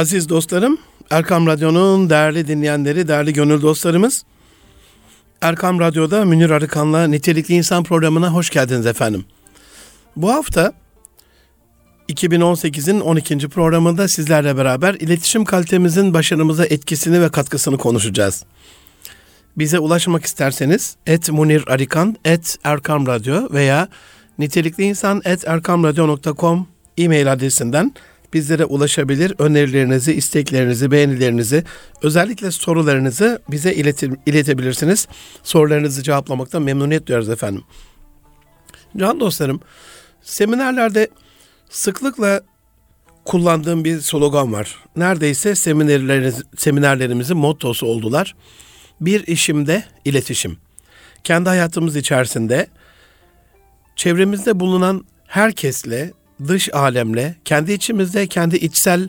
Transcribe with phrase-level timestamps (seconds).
[0.00, 0.78] Aziz dostlarım,
[1.10, 4.24] Erkam Radyo'nun değerli dinleyenleri, değerli gönül dostlarımız.
[5.40, 9.24] Erkam Radyo'da Münir Arıkan'la Nitelikli İnsan programına hoş geldiniz efendim.
[10.16, 10.72] Bu hafta
[12.08, 13.38] 2018'in 12.
[13.48, 18.44] programında sizlerle beraber iletişim kalitemizin başarımıza etkisini ve katkısını konuşacağız.
[19.58, 23.88] Bize ulaşmak isterseniz et Munir Arikan, et Erkam Radyo veya
[24.38, 26.66] nitelikli insan et erkamradyo.com
[26.98, 27.94] e-mail adresinden
[28.34, 29.34] bizlere ulaşabilir.
[29.38, 31.64] Önerilerinizi, isteklerinizi, beğenilerinizi,
[32.02, 35.08] özellikle sorularınızı bize iletir, iletebilirsiniz.
[35.42, 37.64] Sorularınızı cevaplamaktan memnuniyet duyarız efendim.
[38.96, 39.60] Can dostlarım,
[40.22, 41.08] seminerlerde
[41.70, 42.40] sıklıkla
[43.24, 44.76] kullandığım bir slogan var.
[44.96, 48.34] Neredeyse seminerlerimiz, seminerlerimizin mottosu oldular.
[49.00, 50.58] Bir işimde iletişim.
[51.24, 52.66] Kendi hayatımız içerisinde
[53.96, 56.12] çevremizde bulunan herkesle,
[56.48, 59.08] dış alemle, kendi içimizde, kendi içsel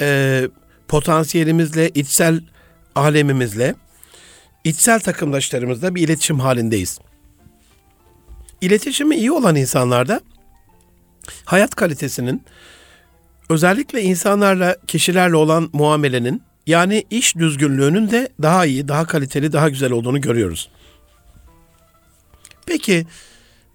[0.00, 0.48] e,
[0.88, 2.40] potansiyelimizle, içsel
[2.94, 3.74] alemimizle,
[4.64, 6.98] içsel takımdaşlarımızla bir iletişim halindeyiz.
[8.60, 10.20] İletişimi iyi olan insanlarda
[11.44, 12.42] hayat kalitesinin
[13.48, 19.92] özellikle insanlarla, kişilerle olan muamelenin yani iş düzgünlüğünün de daha iyi, daha kaliteli, daha güzel
[19.92, 20.70] olduğunu görüyoruz.
[22.66, 23.06] Peki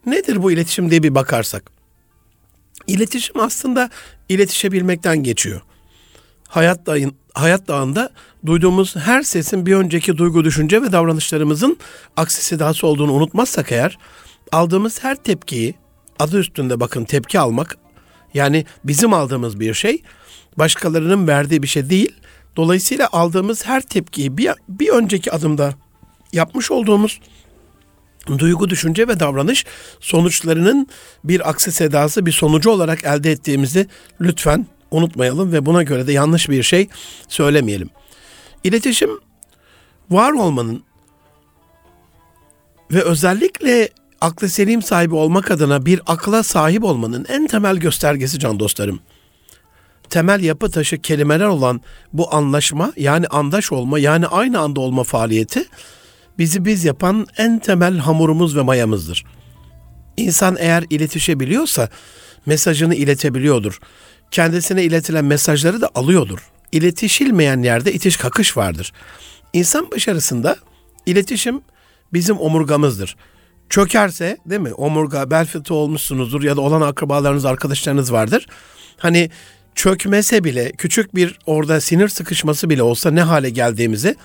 [0.05, 1.78] nedir bu iletişim diye bir bakarsak?
[2.89, 3.89] İletişim aslında
[4.29, 5.61] iletişebilmekten geçiyor.
[6.47, 8.09] Hayat, dağın, hayat dağında
[8.45, 11.77] duyduğumuz her sesin bir önceki duygu, düşünce ve davranışlarımızın
[12.17, 13.97] aksi sedası olduğunu unutmazsak eğer,
[14.51, 15.75] aldığımız her tepkiyi,
[16.19, 17.77] adı üstünde bakın tepki almak,
[18.33, 20.03] yani bizim aldığımız bir şey,
[20.57, 22.15] başkalarının verdiği bir şey değil.
[22.55, 25.73] Dolayısıyla aldığımız her tepkiyi bir, bir önceki adımda
[26.33, 27.19] yapmış olduğumuz
[28.37, 29.65] duygu, düşünce ve davranış
[29.99, 30.87] sonuçlarının
[31.23, 33.87] bir aksi sedası, bir sonucu olarak elde ettiğimizi
[34.21, 36.87] lütfen unutmayalım ve buna göre de yanlış bir şey
[37.27, 37.89] söylemeyelim.
[38.63, 39.09] İletişim
[40.09, 40.83] var olmanın
[42.91, 43.89] ve özellikle
[44.21, 48.99] aklı selim sahibi olmak adına bir akla sahip olmanın en temel göstergesi can dostlarım.
[50.09, 51.81] Temel yapı taşı kelimeler olan
[52.13, 55.65] bu anlaşma yani andaş olma yani aynı anda olma faaliyeti
[56.39, 59.25] bizi biz yapan en temel hamurumuz ve mayamızdır.
[60.17, 61.89] İnsan eğer iletişebiliyorsa
[62.45, 63.79] mesajını iletebiliyordur.
[64.31, 66.39] Kendisine iletilen mesajları da alıyordur.
[66.71, 68.91] İletişilmeyen yerde itiş kakış vardır.
[69.53, 70.55] İnsan başarısında
[71.05, 71.61] iletişim
[72.13, 73.15] bizim omurgamızdır.
[73.69, 78.47] Çökerse değil mi omurga bel fıtığı olmuşsunuzdur ya da olan akrabalarınız arkadaşlarınız vardır.
[78.97, 79.29] Hani
[79.75, 84.15] çökmese bile küçük bir orada sinir sıkışması bile olsa ne hale geldiğimizi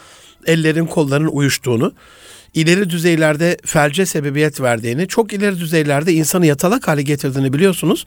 [0.47, 1.93] ellerin kolların uyuştuğunu,
[2.55, 8.07] ileri düzeylerde felce sebebiyet verdiğini, çok ileri düzeylerde insanı yatalak hale getirdiğini biliyorsunuz.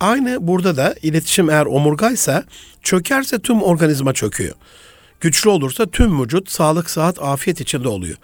[0.00, 2.44] Aynı burada da iletişim eğer omurgaysa
[2.82, 4.54] çökerse tüm organizma çöküyor.
[5.20, 8.16] Güçlü olursa tüm vücut sağlık, sıhhat, afiyet içinde oluyor.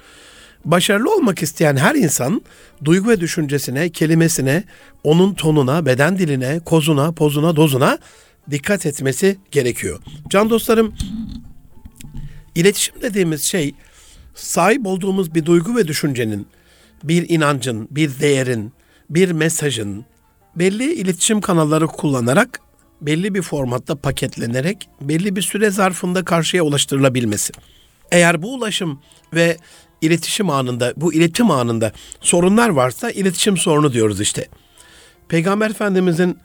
[0.65, 2.43] Başarılı olmak isteyen her insan
[2.85, 4.65] duygu ve düşüncesine, kelimesine,
[5.05, 7.99] onun tonuna, beden diline, kozuna, pozuna, dozuna
[8.51, 9.99] dikkat etmesi gerekiyor.
[10.29, 10.95] Can dostlarım,
[12.57, 13.75] İletişim dediğimiz şey
[14.35, 16.47] sahip olduğumuz bir duygu ve düşüncenin,
[17.05, 18.73] bir inancın, bir değerin,
[19.11, 20.05] bir mesajın
[20.57, 22.61] belli iletişim kanalları kullanarak
[23.01, 27.53] belli bir formatta paketlenerek belli bir süre zarfında karşıya ulaştırılabilmesi.
[28.11, 29.01] Eğer bu ulaşım
[29.35, 29.57] ve
[30.01, 34.49] iletişim anında, bu iletişim anında sorunlar varsa iletişim sorunu diyoruz işte.
[35.29, 36.39] Peygamber Efendimizin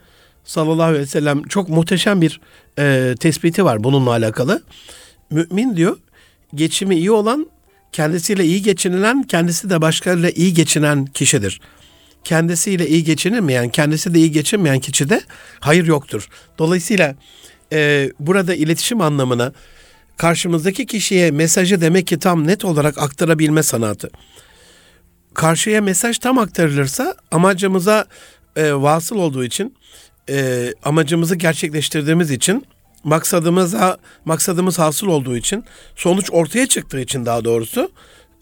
[0.44, 2.40] sallallahu aleyhi ve sellem çok muhteşem bir
[2.78, 4.62] e, tespiti var bununla alakalı.
[5.32, 5.96] Mümin diyor
[6.54, 7.46] geçimi iyi olan
[7.92, 11.60] kendisiyle iyi geçinilen, kendisi de başkalarıyla iyi geçinen kişidir.
[12.24, 15.20] Kendisiyle iyi geçinemeyen, kendisi de iyi geçinmeyen kişide
[15.60, 16.28] hayır yoktur.
[16.58, 17.14] Dolayısıyla
[17.72, 19.52] e, burada iletişim anlamına
[20.16, 24.10] karşımızdaki kişiye mesajı demek ki tam net olarak aktarabilme sanatı.
[25.34, 28.06] Karşıya mesaj tam aktarılırsa amacımıza
[28.56, 29.76] e, vasıl olduğu için,
[30.28, 32.66] e, amacımızı gerçekleştirdiğimiz için
[33.04, 35.64] maksadımıza maksadımız hasıl olduğu için
[35.96, 37.92] sonuç ortaya çıktığı için daha doğrusu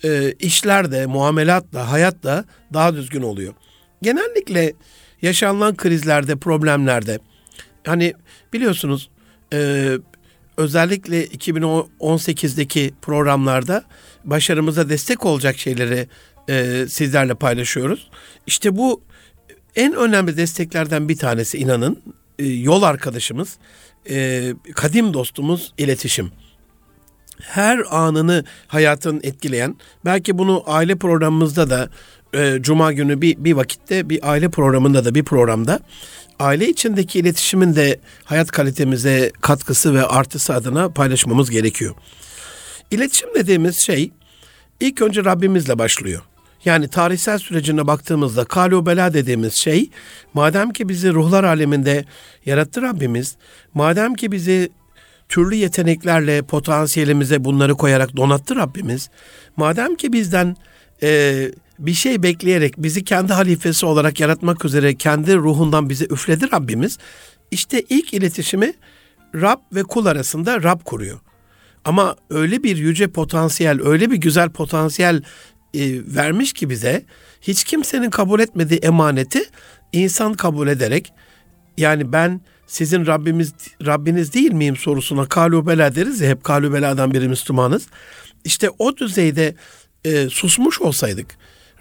[0.04, 3.54] e, işler de muamelat da hayat da daha düzgün oluyor.
[4.02, 4.72] Genellikle
[5.22, 7.18] yaşanılan krizlerde problemlerde
[7.86, 8.14] hani
[8.52, 9.10] biliyorsunuz
[9.52, 9.90] e,
[10.56, 13.84] özellikle 2018'deki programlarda
[14.24, 16.08] başarımıza destek olacak şeyleri
[16.48, 18.10] e, sizlerle paylaşıyoruz.
[18.46, 19.02] İşte bu
[19.76, 22.02] en önemli desteklerden bir tanesi inanın
[22.38, 23.58] e, yol arkadaşımız
[24.10, 26.30] e, kadim dostumuz iletişim.
[27.40, 31.90] Her anını hayatın etkileyen, belki bunu aile programımızda da
[32.34, 35.80] e, cuma günü bir, bir vakitte bir aile programında da bir programda
[36.38, 41.94] aile içindeki iletişimin de hayat kalitemize katkısı ve artısı adına paylaşmamız gerekiyor.
[42.90, 44.10] İletişim dediğimiz şey
[44.80, 46.22] ilk önce Rabbimizle başlıyor.
[46.64, 49.90] Yani tarihsel sürecine baktığımızda kalu bela dediğimiz şey
[50.34, 52.04] madem ki bizi ruhlar aleminde
[52.46, 53.36] yarattı Rabbimiz,
[53.74, 54.70] madem ki bizi
[55.28, 59.10] türlü yeteneklerle potansiyelimize bunları koyarak donattı Rabbimiz,
[59.56, 60.56] madem ki bizden
[61.02, 66.98] e, bir şey bekleyerek bizi kendi halifesi olarak yaratmak üzere kendi ruhundan bize üfledi Rabbimiz,
[67.50, 68.72] işte ilk iletişimi
[69.34, 71.20] Rab ve kul arasında Rab kuruyor.
[71.84, 75.22] Ama öyle bir yüce potansiyel, öyle bir güzel potansiyel
[75.74, 75.80] e,
[76.16, 77.04] vermiş ki bize
[77.40, 79.42] hiç kimsenin kabul etmediği emaneti
[79.92, 81.12] insan kabul ederek
[81.76, 83.52] yani ben sizin Rabbimiz
[83.86, 87.86] Rabbiniz değil miyim sorusuna kalubela deriz ya hep kalubeladan biri Müslümanız.
[88.44, 89.54] İşte o düzeyde
[90.04, 91.26] e, susmuş olsaydık,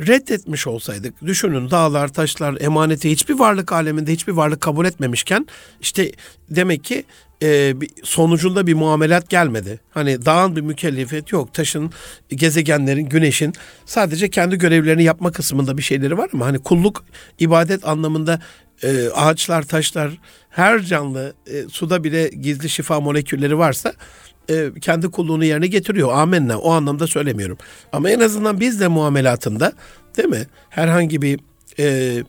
[0.07, 5.47] reddetmiş olsaydık, düşünün dağlar, taşlar, emaneti hiçbir varlık aleminde hiçbir varlık kabul etmemişken
[5.81, 6.11] işte
[6.49, 7.03] demek ki
[7.43, 9.79] e, sonucunda bir muamelat gelmedi.
[9.89, 11.53] Hani dağın bir mükellefiyet yok.
[11.53, 11.91] Taşın,
[12.29, 13.53] gezegenlerin, güneşin
[13.85, 17.05] sadece kendi görevlerini yapma kısmında bir şeyleri var ama hani kulluk,
[17.39, 18.39] ibadet anlamında
[18.83, 20.11] e, ağaçlar, taşlar,
[20.49, 23.93] her canlı e, suda bile gizli şifa molekülleri varsa
[24.49, 26.13] e, kendi kulluğunu yerine getiriyor.
[26.13, 26.57] Amenna.
[26.57, 27.57] O anlamda söylemiyorum.
[27.91, 29.73] Ama en azından biz de muamelatında
[30.17, 30.47] değil mi?
[30.69, 31.39] Herhangi bir
[31.79, 32.23] e,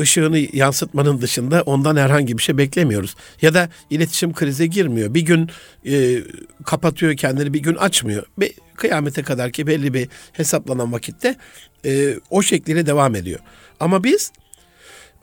[0.00, 3.14] ışığını yansıtmanın dışında ondan herhangi bir şey beklemiyoruz.
[3.42, 5.14] Ya da iletişim krize girmiyor.
[5.14, 5.50] Bir gün
[5.86, 6.22] e,
[6.64, 8.26] kapatıyor kendini, bir gün açmıyor.
[8.38, 11.36] Bir, kıyamete kadar ki belli bir hesaplanan vakitte
[11.84, 13.40] e, o şekliyle devam ediyor.
[13.80, 14.32] Ama biz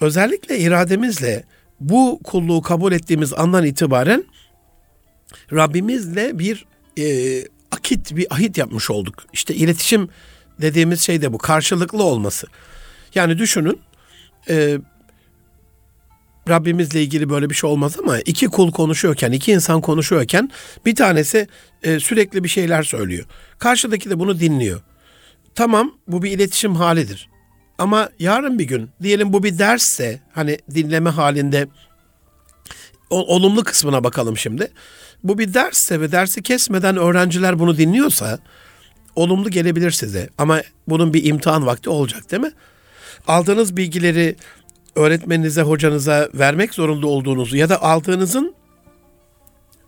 [0.01, 1.44] özellikle irademizle
[1.80, 4.25] bu kulluğu kabul ettiğimiz andan itibaren
[5.53, 6.65] Rabbimizle bir
[7.00, 7.06] e,
[7.71, 9.25] akit, bir ahit yapmış olduk.
[9.33, 10.10] İşte iletişim
[10.62, 12.48] dediğimiz şey de bu, karşılıklı olması.
[13.15, 13.80] Yani düşünün,
[14.49, 14.77] e,
[16.49, 20.49] Rabbimizle ilgili böyle bir şey olmaz ama iki kul konuşuyorken, iki insan konuşuyorken
[20.85, 21.47] bir tanesi
[21.83, 23.25] e, sürekli bir şeyler söylüyor.
[23.59, 24.81] Karşıdaki de bunu dinliyor.
[25.55, 27.29] Tamam bu bir iletişim halidir.
[27.77, 31.67] Ama yarın bir gün diyelim bu bir dersse hani dinleme halinde
[33.09, 34.71] olumlu kısmına bakalım şimdi.
[35.23, 38.39] Bu bir dersse ve dersi kesmeden öğrenciler bunu dinliyorsa
[39.15, 40.29] olumlu gelebilir size.
[40.38, 42.51] Ama bunun bir imtihan vakti olacak değil mi?
[43.27, 44.35] Aldığınız bilgileri
[44.95, 48.56] öğretmeninize, hocanıza vermek zorunda olduğunuzu ya da aldığınızın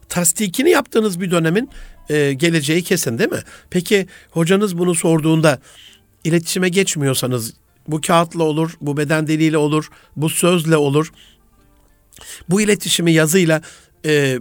[0.10, 1.70] tasdikini yaptığınız bir dönemin
[2.10, 3.44] e, geleceği kesin değil mi?
[3.70, 5.60] Peki hocanız bunu sorduğunda
[6.24, 7.54] iletişime geçmiyorsanız
[7.88, 11.12] bu kağıtla olur, bu beden diliyle olur, bu sözle olur.
[12.50, 13.62] Bu iletişimi yazıyla
[14.06, 14.40] e,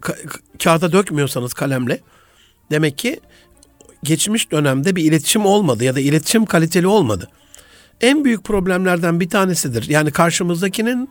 [0.00, 2.00] ka- kağıda dökmüyorsanız kalemle
[2.70, 3.20] demek ki
[4.02, 7.30] geçmiş dönemde bir iletişim olmadı ya da iletişim kaliteli olmadı.
[8.00, 9.88] En büyük problemlerden bir tanesidir.
[9.88, 11.08] Yani karşımızdakinin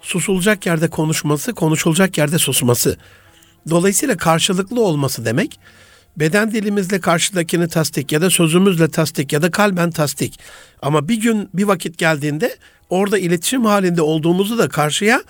[0.00, 2.96] susulacak yerde konuşması, konuşulacak yerde susması.
[3.70, 5.60] Dolayısıyla karşılıklı olması demek
[6.16, 10.40] beden dilimizle karşıdakini tasdik ya da sözümüzle tasdik ya da kalben tasdik.
[10.82, 12.56] Ama bir gün bir vakit geldiğinde
[12.90, 15.22] orada iletişim halinde olduğumuzu da karşıya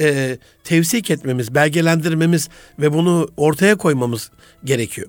[0.00, 2.48] e, tevsik etmemiz, belgelendirmemiz
[2.78, 4.30] ve bunu ortaya koymamız
[4.64, 5.08] gerekiyor.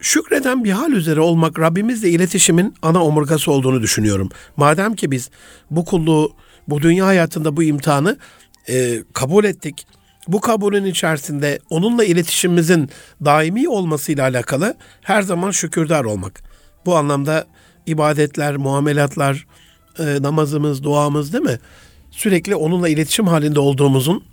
[0.00, 4.28] Şükreden bir hal üzere olmak Rabbimizle iletişimin ana omurgası olduğunu düşünüyorum.
[4.56, 5.30] Madem ki biz
[5.70, 6.32] bu kulluğu,
[6.68, 8.18] bu dünya hayatında bu imtihanı
[8.68, 9.86] e, kabul ettik,
[10.28, 12.90] bu kabulün içerisinde onunla iletişimimizin
[13.24, 16.42] daimi olmasıyla alakalı her zaman şükürdar olmak.
[16.86, 17.46] Bu anlamda
[17.86, 19.46] ibadetler, muamelatlar,
[19.98, 21.58] e, namazımız, duamız değil mi?
[22.10, 24.24] Sürekli onunla iletişim halinde olduğumuzun,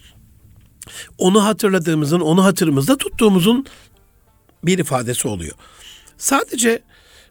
[1.17, 3.65] onu hatırladığımızın, onu hatırımızda tuttuğumuzun
[4.67, 5.55] bir ifadesi oluyor.
[6.17, 6.81] Sadece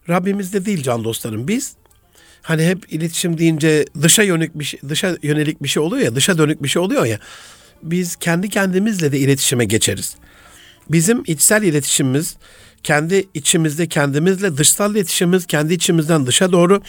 [0.08, 1.72] Rabbimizde değil can dostlarım biz
[2.42, 6.38] hani hep iletişim deyince dışa yönelik bir şey, dışa yönelik bir şey oluyor ya, dışa
[6.38, 7.18] dönük bir şey oluyor ya
[7.82, 10.16] biz kendi kendimizle de iletişime geçeriz.
[10.90, 12.36] Bizim içsel iletişimimiz
[12.82, 16.82] kendi içimizde kendimizle, dışsal iletişimimiz kendi içimizden dışa doğru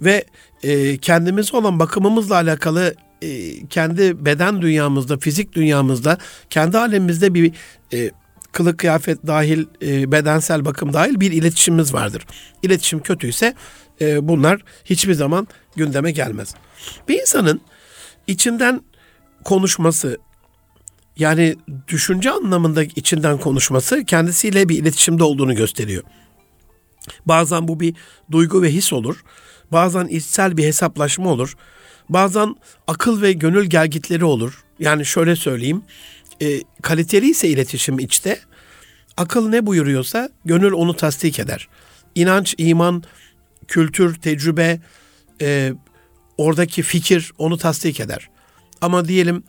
[0.00, 0.24] ve
[0.62, 6.18] e, kendimize olan bakımımızla alakalı e, kendi beden dünyamızda, fizik dünyamızda,
[6.50, 7.52] kendi alemimizde bir
[7.92, 8.10] e,
[8.52, 12.26] kılık kıyafet dahil, e, bedensel bakım dahil bir iletişimimiz vardır.
[12.62, 13.54] İletişim kötüyse
[14.00, 16.54] e, bunlar hiçbir zaman gündeme gelmez.
[17.08, 17.60] Bir insanın
[18.26, 18.80] içinden
[19.44, 20.18] konuşması,
[21.16, 21.56] yani
[21.88, 26.02] düşünce anlamında içinden konuşması kendisiyle bir iletişimde olduğunu gösteriyor.
[27.26, 27.94] Bazen bu bir
[28.30, 29.24] duygu ve his olur.
[29.72, 31.56] Bazen içsel bir hesaplaşma olur.
[32.08, 34.64] Bazen akıl ve gönül gelgitleri olur.
[34.78, 35.82] Yani şöyle söyleyeyim.
[36.42, 38.38] E, kaliteli ise iletişim içte.
[39.16, 41.68] Akıl ne buyuruyorsa gönül onu tasdik eder.
[42.14, 43.02] İnanç, iman
[43.68, 44.80] kültür, tecrübe,
[45.42, 45.72] e,
[46.38, 48.28] oradaki fikir onu tasdik eder.
[48.80, 49.42] Ama diyelim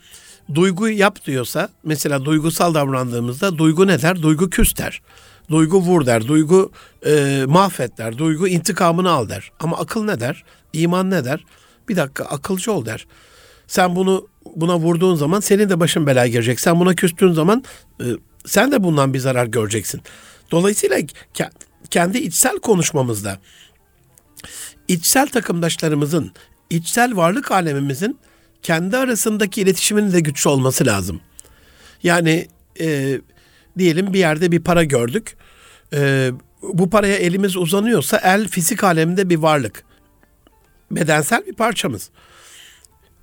[0.55, 4.21] duygu yap diyorsa mesela duygusal davrandığımızda duygu ne der?
[4.21, 5.01] Duygu küs der.
[5.49, 6.27] Duygu vur der.
[6.27, 6.71] Duygu
[7.05, 8.17] e, mahvet der.
[8.17, 9.51] Duygu intikamını al der.
[9.59, 10.43] Ama akıl ne der?
[10.73, 11.45] İman ne der?
[11.89, 13.07] Bir dakika akılcı ol der.
[13.67, 16.59] Sen bunu buna vurduğun zaman senin de başın belaya girecek.
[16.59, 17.63] Sen buna küstüğün zaman
[18.01, 18.05] e,
[18.45, 20.01] sen de bundan bir zarar göreceksin.
[20.51, 20.99] Dolayısıyla
[21.33, 21.51] ke-
[21.89, 23.39] kendi içsel konuşmamızda
[24.87, 26.31] içsel takımdaşlarımızın,
[26.69, 28.19] içsel varlık alemimizin
[28.63, 31.21] kendi arasındaki iletişimin de güçlü olması lazım.
[32.03, 32.47] Yani
[32.79, 33.19] e,
[33.77, 35.37] diyelim bir yerde bir para gördük.
[35.93, 36.31] E,
[36.63, 39.83] bu paraya elimiz uzanıyorsa el fizik aleminde bir varlık.
[40.91, 42.09] Bedensel bir parçamız.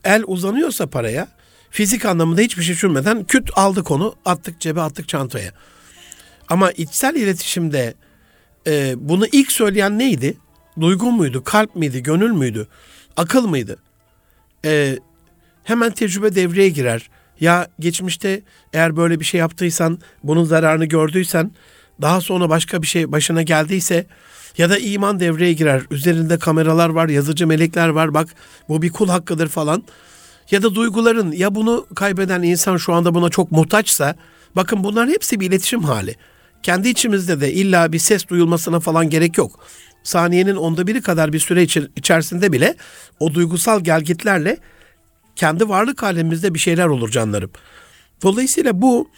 [0.07, 1.29] El uzanıyorsa paraya
[1.71, 5.53] fizik anlamında hiçbir şey düşünmeden küt aldık onu attık cebe attık çantaya.
[6.49, 7.95] Ama içsel iletişimde
[8.67, 10.37] e, bunu ilk söyleyen neydi?
[10.81, 12.69] Duygu muydu, kalp miydi, gönül müydü,
[13.17, 13.77] akıl mıydı?
[14.65, 14.99] E,
[15.65, 17.11] hemen tecrübe devreye girer.
[17.41, 21.51] Ya geçmişte eğer böyle bir şey yaptıysan, bunun zararını gördüysen,
[22.01, 24.07] daha sonra başka bir şey başına geldiyse
[24.59, 25.83] ya da iman devreye girer.
[25.91, 28.15] Üzerinde kameralar var, yazıcı melekler var.
[28.15, 28.29] Bak
[28.69, 29.83] bu bir kul hakkıdır falan.
[30.51, 34.15] Ya da duyguların ya bunu kaybeden insan şu anda buna çok muhtaçsa
[34.57, 36.17] bakın bunların hepsi bir iletişim hali.
[36.63, 39.61] Kendi içimizde de illa bir ses duyulmasına falan gerek yok.
[40.03, 41.63] Saniyenin onda biri kadar bir süre
[41.97, 42.75] içerisinde bile
[43.21, 44.59] o duygusal gelgitlerle
[45.37, 47.51] kendi varlık halimizde bir şeyler olur canlarım.
[48.23, 49.11] Dolayısıyla bu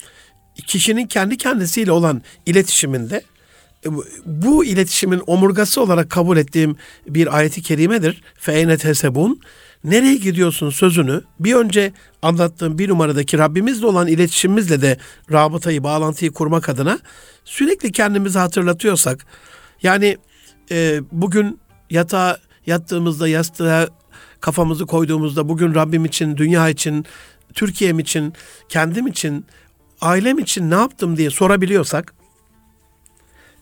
[0.66, 3.22] kişinin kendi kendisiyle olan iletişiminde
[4.26, 6.76] bu iletişimin omurgası olarak kabul ettiğim
[7.08, 8.22] bir ayeti kerimedir.
[8.34, 9.40] Feyne tesebun.
[9.84, 11.92] Nereye gidiyorsun sözünü bir önce
[12.22, 14.98] anlattığım bir numaradaki Rabbimizle olan iletişimimizle de
[15.32, 16.98] rabıtayı, bağlantıyı kurmak adına
[17.44, 19.26] sürekli kendimizi hatırlatıyorsak
[19.82, 20.16] yani
[20.70, 23.88] e, bugün yatağa yattığımızda yastığa
[24.40, 27.04] kafamızı koyduğumuzda bugün Rabbim için, dünya için,
[27.54, 28.32] Türkiye'm için,
[28.68, 29.46] kendim için,
[30.00, 32.14] ailem için ne yaptım diye sorabiliyorsak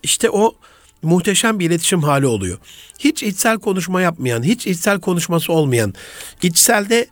[0.07, 0.55] işte o
[1.03, 2.59] muhteşem bir iletişim hali oluyor.
[2.99, 5.95] Hiç içsel konuşma yapmayan, hiç içsel konuşması olmayan,
[6.43, 7.07] içselde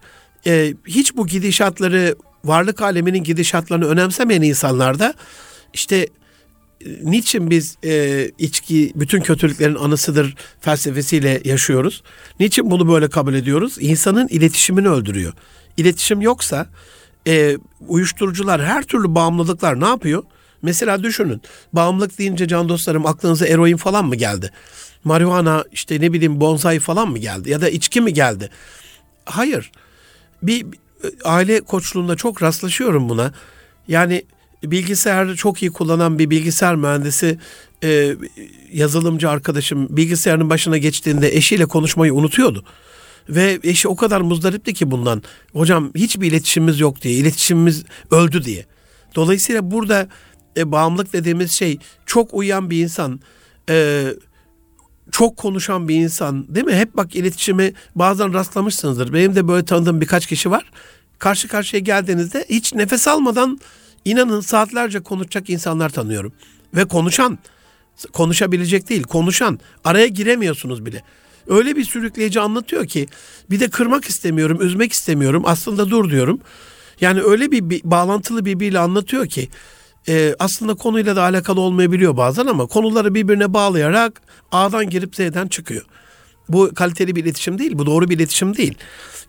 [0.46, 5.14] e, hiç bu gidişatları, varlık aleminin gidişatlarını önemsemeyen insanlarda
[5.72, 6.08] işte e,
[7.02, 12.02] niçin biz e, içki bütün kötülüklerin anısıdır felsefesiyle yaşıyoruz?
[12.40, 13.76] Niçin bunu böyle kabul ediyoruz?
[13.80, 15.32] İnsanın iletişimini öldürüyor.
[15.76, 16.66] İletişim yoksa
[17.26, 17.56] e,
[17.88, 20.22] uyuşturucular, her türlü bağımlılıklar ne yapıyor?
[20.64, 21.42] Mesela düşünün.
[21.72, 24.50] Bağımlılık deyince can dostlarım aklınıza eroin falan mı geldi?
[25.04, 27.50] Marihuana işte ne bileyim bonsai falan mı geldi?
[27.50, 28.50] Ya da içki mi geldi?
[29.24, 29.72] Hayır.
[30.42, 30.66] Bir,
[31.24, 33.32] aile koçluğunda çok rastlaşıyorum buna.
[33.88, 34.24] Yani
[34.62, 37.38] bilgisayarı çok iyi kullanan bir bilgisayar mühendisi
[37.82, 38.16] e,
[38.72, 42.64] yazılımcı arkadaşım bilgisayarın başına geçtiğinde eşiyle konuşmayı unutuyordu.
[43.28, 45.22] Ve eşi o kadar muzdaripti ki bundan.
[45.52, 48.66] Hocam hiçbir iletişimimiz yok diye, iletişimimiz öldü diye.
[49.14, 50.08] Dolayısıyla burada
[50.56, 53.20] e, bağımlılık dediğimiz şey çok uyuyan bir insan,
[53.70, 54.06] e,
[55.10, 56.74] çok konuşan bir insan değil mi?
[56.74, 59.12] Hep bak iletişimi bazen rastlamışsınızdır.
[59.12, 60.70] Benim de böyle tanıdığım birkaç kişi var.
[61.18, 63.60] Karşı karşıya geldiğinizde hiç nefes almadan
[64.04, 66.32] inanın saatlerce konuşacak insanlar tanıyorum.
[66.74, 67.38] Ve konuşan,
[68.12, 69.60] konuşabilecek değil, konuşan.
[69.84, 71.02] Araya giremiyorsunuz bile.
[71.48, 73.08] Öyle bir sürükleyici anlatıyor ki
[73.50, 75.42] bir de kırmak istemiyorum, üzmek istemiyorum.
[75.46, 76.40] Aslında dur diyorum.
[77.00, 79.48] Yani öyle bir, bir bağlantılı birbiriyle anlatıyor ki
[80.08, 84.20] e, aslında konuyla da alakalı olmayabiliyor bazen ama konuları birbirine bağlayarak
[84.52, 85.84] A'dan girip Z'den çıkıyor.
[86.48, 88.74] Bu kaliteli bir iletişim değil, bu doğru bir iletişim değil.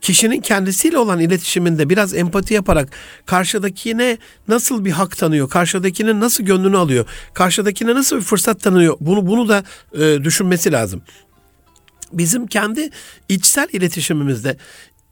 [0.01, 2.89] Kişinin kendisiyle olan iletişiminde biraz empati yaparak
[3.25, 4.17] karşıdakine
[4.47, 9.49] nasıl bir hak tanıyor, karşıdakinin nasıl gönlünü alıyor, karşıdakine nasıl bir fırsat tanıyor bunu bunu
[9.49, 9.63] da
[9.93, 11.01] e, düşünmesi lazım.
[12.13, 12.89] Bizim kendi
[13.29, 14.57] içsel iletişimimizde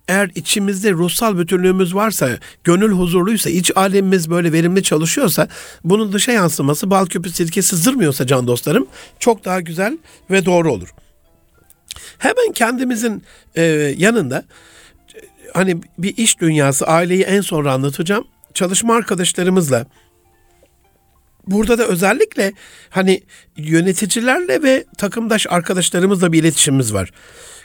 [0.08, 2.30] eğer içimizde ruhsal bütünlüğümüz varsa,
[2.64, 5.48] gönül huzurluysa, iç alemimiz böyle verimli çalışıyorsa,
[5.84, 8.88] bunun dışa yansıması bal küpü sirke sızdırmıyorsa can dostlarım
[9.20, 9.98] çok daha güzel
[10.30, 10.90] ve doğru olur.
[12.18, 13.24] Hemen kendimizin
[13.56, 13.62] e,
[13.98, 14.46] yanında
[15.54, 18.28] hani bir iş dünyası, aileyi en sonra anlatacağım.
[18.54, 19.86] Çalışma arkadaşlarımızla
[21.48, 22.54] Burada da özellikle
[22.90, 23.24] hani
[23.58, 27.12] yöneticilerle ve takımdaş arkadaşlarımızla bir iletişimimiz var.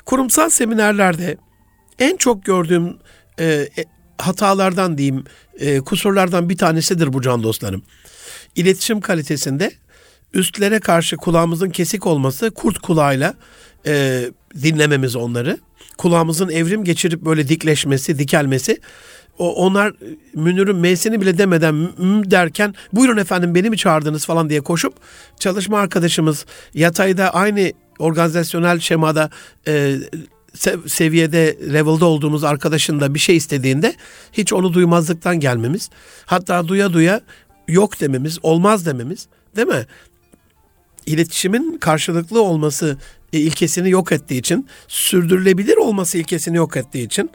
[0.06, 1.36] Kurumsal seminerlerde
[1.98, 2.96] en çok gördüğüm
[3.38, 3.84] e, e,
[4.18, 5.24] hatalardan diyeyim,
[5.58, 7.82] e, kusurlardan bir tanesidir bu can dostlarım.
[8.56, 9.72] İletişim kalitesinde
[10.34, 13.34] üstlere karşı kulağımızın kesik olması, kurt kulağıyla
[13.86, 14.24] e,
[14.62, 15.58] dinlememiz onları.
[15.98, 18.80] Kulağımızın evrim geçirip böyle dikleşmesi, dikelmesi.
[19.38, 19.92] O, onlar
[20.34, 24.94] Münir'in M'sini bile demeden m derken buyurun efendim beni mi çağırdınız falan diye koşup
[25.38, 29.30] çalışma arkadaşımız yatayda aynı organizasyonel şemada
[29.68, 29.96] e,
[30.86, 33.94] seviyede, level'da olduğumuz arkadaşın da bir şey istediğinde
[34.32, 35.90] hiç onu duymazlıktan gelmemiz,
[36.26, 37.20] hatta duya duya
[37.68, 39.26] yok dememiz, olmaz dememiz,
[39.56, 39.86] değil mi?
[41.06, 42.98] İletişimin karşılıklı olması
[43.32, 47.30] ilkesini yok ettiği için, sürdürülebilir olması ilkesini yok ettiği için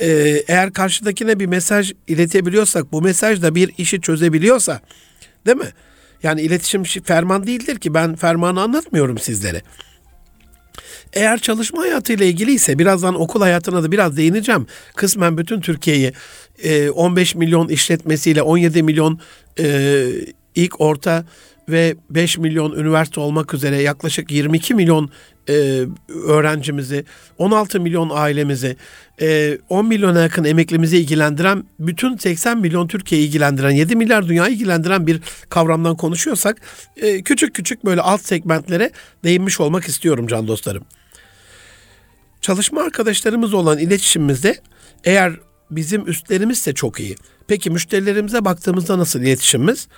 [0.00, 0.08] e,
[0.48, 4.80] eğer karşıdakine bir mesaj iletebiliyorsak, bu mesaj da bir işi çözebiliyorsa,
[5.46, 5.72] değil mi?
[6.22, 9.62] Yani iletişim ferman değildir ki ben fermanı anlatmıyorum sizlere.
[11.12, 14.66] Eğer çalışma hayatıyla ilgili ise birazdan okul hayatına da biraz değineceğim.
[14.96, 16.12] Kısmen bütün Türkiye'yi
[16.90, 19.20] 15 milyon işletmesiyle 17 milyon
[20.54, 21.24] ilk orta
[21.68, 25.10] ve 5 milyon üniversite olmak üzere yaklaşık 22 milyon
[25.48, 25.84] e,
[26.26, 27.04] öğrencimizi,
[27.38, 28.76] 16 milyon ailemizi,
[29.20, 35.06] e, 10 milyona yakın emeklimizi ilgilendiren, bütün 80 milyon Türkiye'yi ilgilendiren, 7 milyar dünyayı ilgilendiren
[35.06, 36.60] bir kavramdan konuşuyorsak
[36.96, 38.90] e, küçük küçük böyle alt segmentlere
[39.24, 40.84] değinmiş olmak istiyorum can dostlarım.
[42.40, 44.60] Çalışma arkadaşlarımız olan iletişimimizde
[45.04, 45.32] eğer
[45.70, 47.16] bizim üstlerimiz de çok iyi.
[47.48, 49.88] Peki müşterilerimize baktığımızda nasıl iletişimimiz?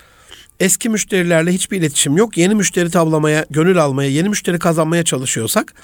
[0.63, 2.37] eski müşterilerle hiçbir iletişim yok.
[2.37, 5.75] Yeni müşteri tavlamaya, gönül almaya, yeni müşteri kazanmaya çalışıyorsak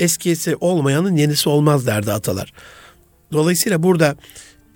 [0.00, 2.52] eskisi olmayanın yenisi olmaz derdi atalar.
[3.32, 4.16] Dolayısıyla burada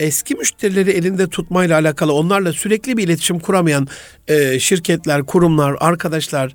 [0.00, 3.88] eski müşterileri elinde tutmayla alakalı onlarla sürekli bir iletişim kuramayan
[4.28, 6.54] e, şirketler, kurumlar, arkadaşlar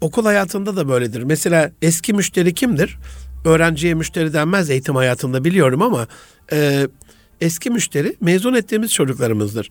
[0.00, 1.22] okul hayatında da böyledir.
[1.22, 2.98] Mesela eski müşteri kimdir?
[3.44, 6.06] Öğrenciye müşteri denmez eğitim hayatında biliyorum ama
[6.52, 6.88] e,
[7.40, 9.70] eski müşteri mezun ettiğimiz çocuklarımızdır.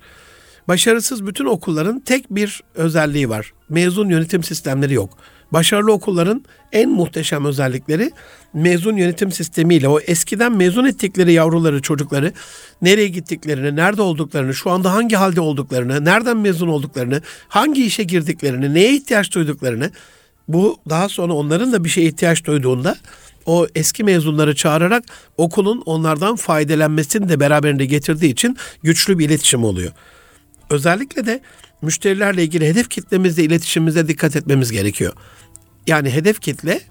[0.67, 3.53] Başarısız bütün okulların tek bir özelliği var.
[3.69, 5.17] Mezun yönetim sistemleri yok.
[5.51, 8.11] Başarılı okulların en muhteşem özellikleri
[8.53, 12.33] mezun yönetim sistemiyle o eskiden mezun ettikleri yavruları, çocukları
[12.81, 18.73] nereye gittiklerini, nerede olduklarını, şu anda hangi halde olduklarını, nereden mezun olduklarını, hangi işe girdiklerini,
[18.73, 19.91] neye ihtiyaç duyduklarını
[20.47, 22.95] bu daha sonra onların da bir şeye ihtiyaç duyduğunda
[23.47, 25.03] o eski mezunları çağırarak
[25.37, 29.91] okulun onlardan faydalanmasını da beraberinde getirdiği için güçlü bir iletişim oluyor.
[30.69, 31.41] Özellikle de
[31.81, 35.13] müşterilerle ilgili hedef kitlemizle iletişimimize dikkat etmemiz gerekiyor.
[35.87, 36.81] Yani hedef kitle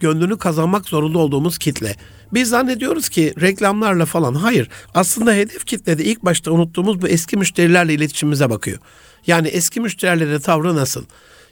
[0.00, 1.96] gönlünü kazanmak zorunda olduğumuz kitle.
[2.32, 4.68] Biz zannediyoruz ki reklamlarla falan hayır.
[4.94, 8.78] Aslında hedef kitle de ilk başta unuttuğumuz bu eski müşterilerle iletişimimize bakıyor.
[9.26, 11.04] Yani eski müşterilerle tavrı nasıl?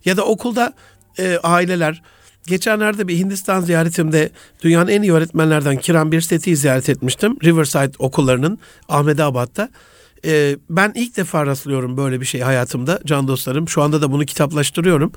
[0.04, 0.74] Ya da okulda
[1.18, 2.02] e, aileler
[2.46, 4.30] Geçenlerde bir Hindistan ziyaretimde
[4.62, 7.36] dünyanın en iyi öğretmenlerden Kiran bir seti ziyaret etmiştim.
[7.44, 9.70] Riverside okullarının Ahmedabad'da.
[10.26, 13.68] Ee, ben ilk defa rastlıyorum böyle bir şey hayatımda can dostlarım.
[13.68, 15.12] Şu anda da bunu kitaplaştırıyorum.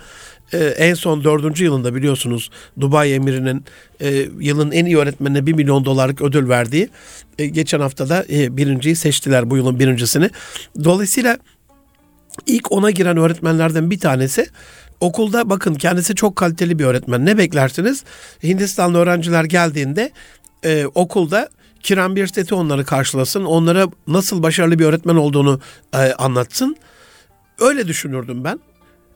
[0.54, 3.66] Ee, en son dördüncü yılında biliyorsunuz Dubai emirinin
[4.02, 6.90] e, yılın en iyi öğretmenine bir milyon dolarlık ödül verdiği.
[7.40, 10.30] E, geçen hafta da e, birinciyi seçtiler bu yılın birincisini.
[10.84, 11.38] Dolayısıyla
[12.46, 14.48] ilk ona giren öğretmenlerden bir tanesi
[15.00, 17.26] okulda bakın kendisi çok kaliteli bir öğretmen.
[17.26, 18.04] Ne beklersiniz?
[18.44, 20.12] Hindistanlı öğrenciler geldiğinde
[20.64, 21.50] e, okulda
[21.84, 23.46] Kiran bir seti onları karşılasın.
[23.46, 25.60] Onlara nasıl başarılı bir öğretmen olduğunu
[25.94, 26.76] e, anlatsın.
[27.60, 28.60] Öyle düşünürdüm ben.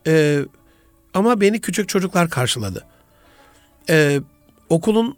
[0.08, 0.40] E,
[1.14, 2.86] ama beni küçük çocuklar karşıladı.
[3.90, 4.22] E,
[4.70, 5.18] okulun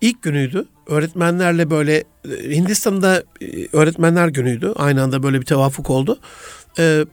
[0.00, 0.64] ilk günüydü.
[0.86, 4.72] Öğretmenlerle böyle e, Hindistan'da e, öğretmenler günüydü.
[4.76, 6.18] Aynı anda böyle bir tevafuk oldu.
[6.78, 7.04] E,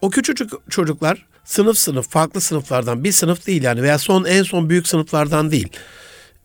[0.00, 4.70] o küçücük çocuklar sınıf sınıf farklı sınıflardan bir sınıf değil yani veya son en son
[4.70, 5.68] büyük sınıflardan değil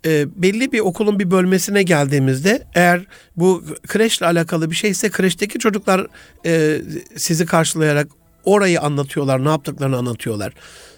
[0.05, 3.01] e, belli bir okulun bir bölmesine geldiğimizde eğer
[3.37, 6.07] bu kreşle alakalı bir şeyse kreşteki çocuklar
[6.45, 6.81] e,
[7.15, 8.07] sizi karşılayarak
[8.45, 10.53] orayı anlatıyorlar, ne yaptıklarını anlatıyorlar.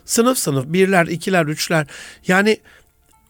[0.06, 1.88] Sınıf sınıf, birler, ikiler, üçler.
[2.28, 2.58] Yani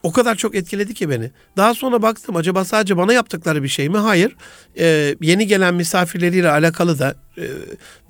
[0.03, 1.31] o kadar çok etkiledi ki beni.
[1.57, 3.97] Daha sonra baktım acaba sadece bana yaptıkları bir şey mi?
[3.97, 4.35] Hayır.
[4.77, 7.47] Ee, yeni gelen misafirleriyle alakalı da e,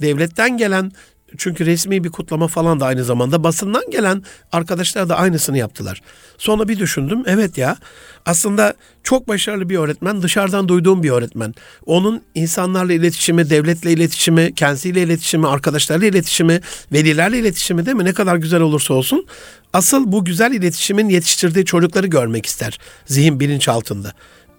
[0.02, 0.92] devletten gelen
[1.38, 6.02] çünkü resmi bir kutlama falan da aynı zamanda basından gelen arkadaşlar da aynısını yaptılar.
[6.38, 7.78] Sonra bir düşündüm evet ya
[8.26, 11.54] aslında çok başarılı bir öğretmen dışarıdan duyduğum bir öğretmen.
[11.86, 18.36] Onun insanlarla iletişimi, devletle iletişimi, kendisiyle iletişimi, arkadaşlarla iletişimi, velilerle iletişimi değil mi ne kadar
[18.36, 19.28] güzel olursa olsun
[19.74, 24.14] asıl bu güzel iletişimin yetiştirdiği çocukları görmek ister zihin bilinç altında.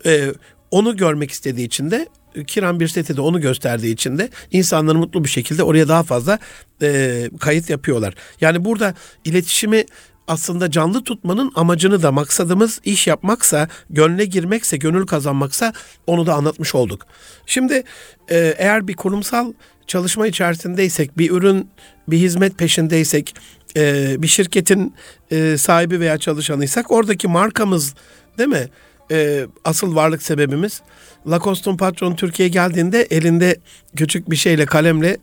[0.07, 0.33] Ee,
[0.71, 2.09] onu görmek istediği için de
[2.47, 6.38] Kiran bir sitede onu gösterdiği için de insanları mutlu bir şekilde oraya daha fazla
[6.83, 8.14] e, kayıt yapıyorlar.
[8.40, 8.94] Yani burada
[9.25, 9.85] iletişimi
[10.29, 15.73] aslında canlı tutmanın amacını da maksadımız iş yapmaksa, gönle girmekse, gönül kazanmaksa
[16.07, 17.07] onu da anlatmış olduk.
[17.47, 17.83] Şimdi
[18.29, 19.53] e, eğer bir kurumsal
[19.87, 21.68] çalışma içerisindeysek, bir ürün,
[22.09, 23.35] bir hizmet peşindeysek,
[23.77, 24.94] e, bir şirketin
[25.31, 27.94] e, sahibi veya çalışanıysak oradaki markamız
[28.38, 28.68] değil mi?
[29.11, 30.83] E, asıl varlık sebebimiz
[31.31, 33.57] Lacoste'un patronu Türkiye'ye geldiğinde elinde
[33.97, 35.17] küçük bir şeyle kalemle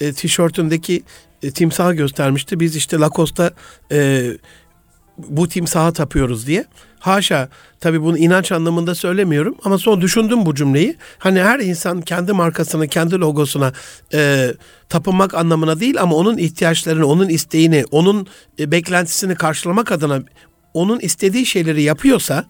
[0.00, 1.02] e, tişörtündeki
[1.42, 2.60] e, timsahı göstermişti.
[2.60, 3.50] Biz işte Lacoste'a
[3.92, 4.30] e,
[5.18, 6.64] bu timsaha tapıyoruz diye.
[6.98, 7.48] Haşa
[7.80, 10.96] tabii bunu inanç anlamında söylemiyorum ama sonra düşündüm bu cümleyi.
[11.18, 13.72] Hani her insan kendi markasını, kendi logosuna
[14.14, 14.50] e,
[14.88, 18.26] tapınmak anlamına değil ama onun ihtiyaçlarını, onun isteğini, onun
[18.58, 20.22] e, beklentisini karşılamak adına
[20.74, 22.46] onun istediği şeyleri yapıyorsa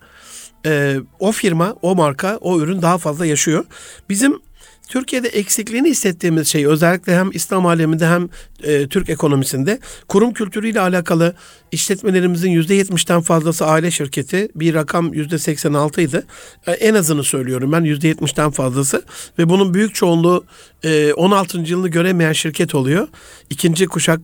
[0.67, 3.65] e, o firma, o marka, o ürün daha fazla yaşıyor.
[4.09, 4.41] Bizim
[4.89, 8.29] Türkiye'de eksikliğini hissettiğimiz şey özellikle hem İslam aleminde hem
[8.63, 11.35] e, Türk ekonomisinde kurum kültürüyle alakalı
[11.73, 14.49] işletmelerimizin %70'ten fazlası aile şirketi.
[14.55, 16.23] Bir rakam %86 idi.
[16.67, 19.03] E, en azını söylüyorum ben %70'ten fazlası
[19.39, 20.45] ve bunun büyük çoğunluğu
[20.83, 21.59] e, 16.
[21.59, 23.09] yılını göremeyen şirket oluyor.
[23.51, 24.21] İkinci kuşak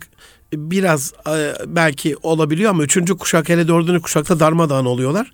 [0.52, 5.32] biraz e, belki olabiliyor ama üçüncü kuşak hele dördüncü kuşakta darmadağın oluyorlar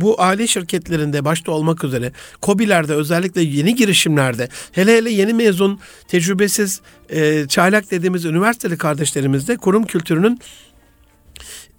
[0.00, 6.80] bu aile şirketlerinde başta olmak üzere COBİ'lerde özellikle yeni girişimlerde hele hele yeni mezun tecrübesiz
[7.10, 10.40] e, çaylak dediğimiz üniversiteli kardeşlerimizde kurum kültürünün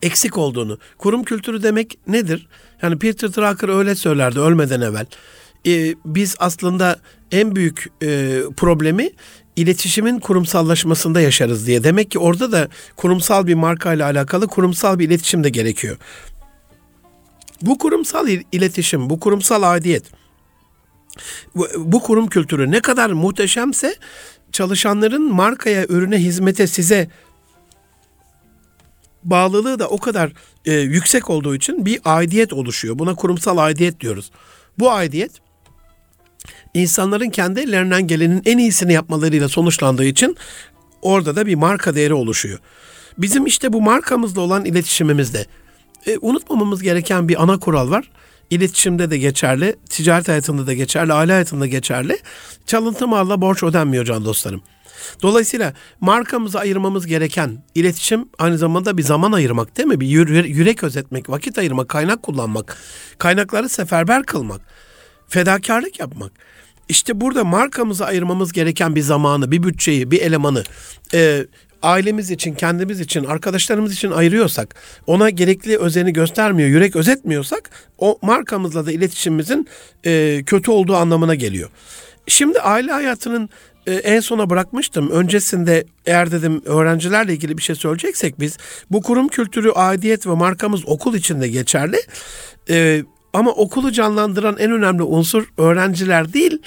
[0.02, 0.78] eksik olduğunu.
[0.98, 2.48] Kurum kültürü demek nedir?
[2.82, 5.06] Yani Peter Drucker öyle söylerdi ölmeden evvel.
[5.68, 7.00] Ee, biz aslında
[7.32, 9.10] en büyük e, problemi
[9.56, 11.84] iletişimin kurumsallaşmasında yaşarız diye.
[11.84, 15.98] Demek ki orada da kurumsal bir marka ile alakalı kurumsal bir iletişim de gerekiyor.
[17.62, 20.04] Bu kurumsal iletişim, bu kurumsal aidiyet,
[21.56, 23.96] bu, bu kurum kültürü ne kadar muhteşemse
[24.52, 27.10] çalışanların markaya, ürüne, hizmete, size
[29.24, 30.32] bağlılığı da o kadar
[30.66, 33.00] e, yüksek olduğu için bir aidiyet oluşuyor.
[33.00, 34.32] Buna kurumsal aidiyet diyoruz.
[34.80, 35.32] Bu aidiyet
[36.74, 40.38] insanların kendi ellerinden gelenin en iyisini yapmalarıyla sonuçlandığı için
[41.02, 42.60] orada da bir marka değeri oluşuyor.
[43.18, 45.46] Bizim işte bu markamızla olan iletişimimizde
[46.06, 48.10] e, unutmamamız gereken bir ana kural var.
[48.50, 52.20] İletişimde de geçerli, ticaret hayatında da geçerli, aile hayatında geçerli.
[52.66, 54.62] Çalıntı malla borç ödenmiyor can dostlarım.
[55.22, 60.00] Dolayısıyla markamızı ayırmamız gereken iletişim aynı zamanda bir zaman ayırmak değil mi?
[60.00, 60.08] Bir
[60.48, 62.78] yürek özetmek, vakit ayırmak, kaynak kullanmak,
[63.18, 64.62] kaynakları seferber kılmak,
[65.28, 66.32] fedakarlık yapmak.
[66.90, 70.64] İşte burada markamızı ayırmamız gereken bir zamanı, bir bütçeyi, bir elemanı
[71.14, 71.46] e,
[71.82, 74.76] ailemiz için, kendimiz için, arkadaşlarımız için ayırıyorsak,
[75.08, 79.68] ona gerekli özeni göstermiyor, yürek özetmiyorsak o markamızla da iletişimimizin
[80.06, 81.70] e, kötü olduğu anlamına geliyor.
[82.28, 83.50] Şimdi aile hayatının
[83.88, 85.12] e, en sona bırakmıştım.
[85.12, 88.58] Öncesinde eğer dedim öğrencilerle ilgili bir şey söyleyeceksek biz
[88.92, 91.98] bu kurum kültürü, aidiyet ve markamız okul içinde geçerli.
[92.70, 96.62] E, ama okulu canlandıran en önemli unsur öğrenciler değil,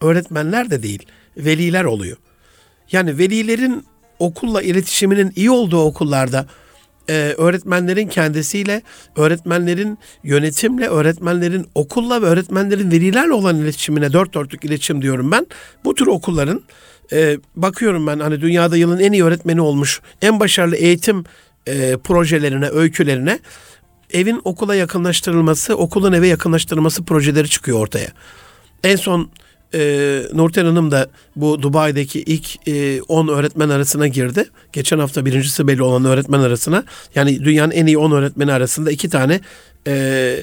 [0.00, 2.16] öğretmenler de değil, veliler oluyor.
[2.92, 3.84] Yani velilerin
[4.18, 6.46] okulla iletişiminin iyi olduğu okullarda
[7.08, 8.82] e, öğretmenlerin kendisiyle,
[9.16, 15.46] öğretmenlerin yönetimle, öğretmenlerin okulla ve öğretmenlerin velilerle olan iletişimine dört dörtlük iletişim diyorum ben.
[15.84, 16.62] Bu tür okulların
[17.12, 21.24] e, bakıyorum ben hani dünyada yılın en iyi öğretmeni olmuş, en başarılı eğitim
[21.66, 23.38] e, projelerine, öykülerine
[24.12, 28.08] evin okula yakınlaştırılması, okulun eve yakınlaştırılması projeleri çıkıyor ortaya.
[28.84, 29.30] En son
[29.74, 32.46] e, Nurten Hanım da bu Dubai'deki ilk
[33.08, 34.44] 10 e, öğretmen arasına girdi.
[34.72, 36.84] Geçen hafta birincisi belli olan öğretmen arasına.
[37.14, 39.40] Yani dünyanın en iyi 10 öğretmeni arasında iki tane
[39.86, 40.36] e,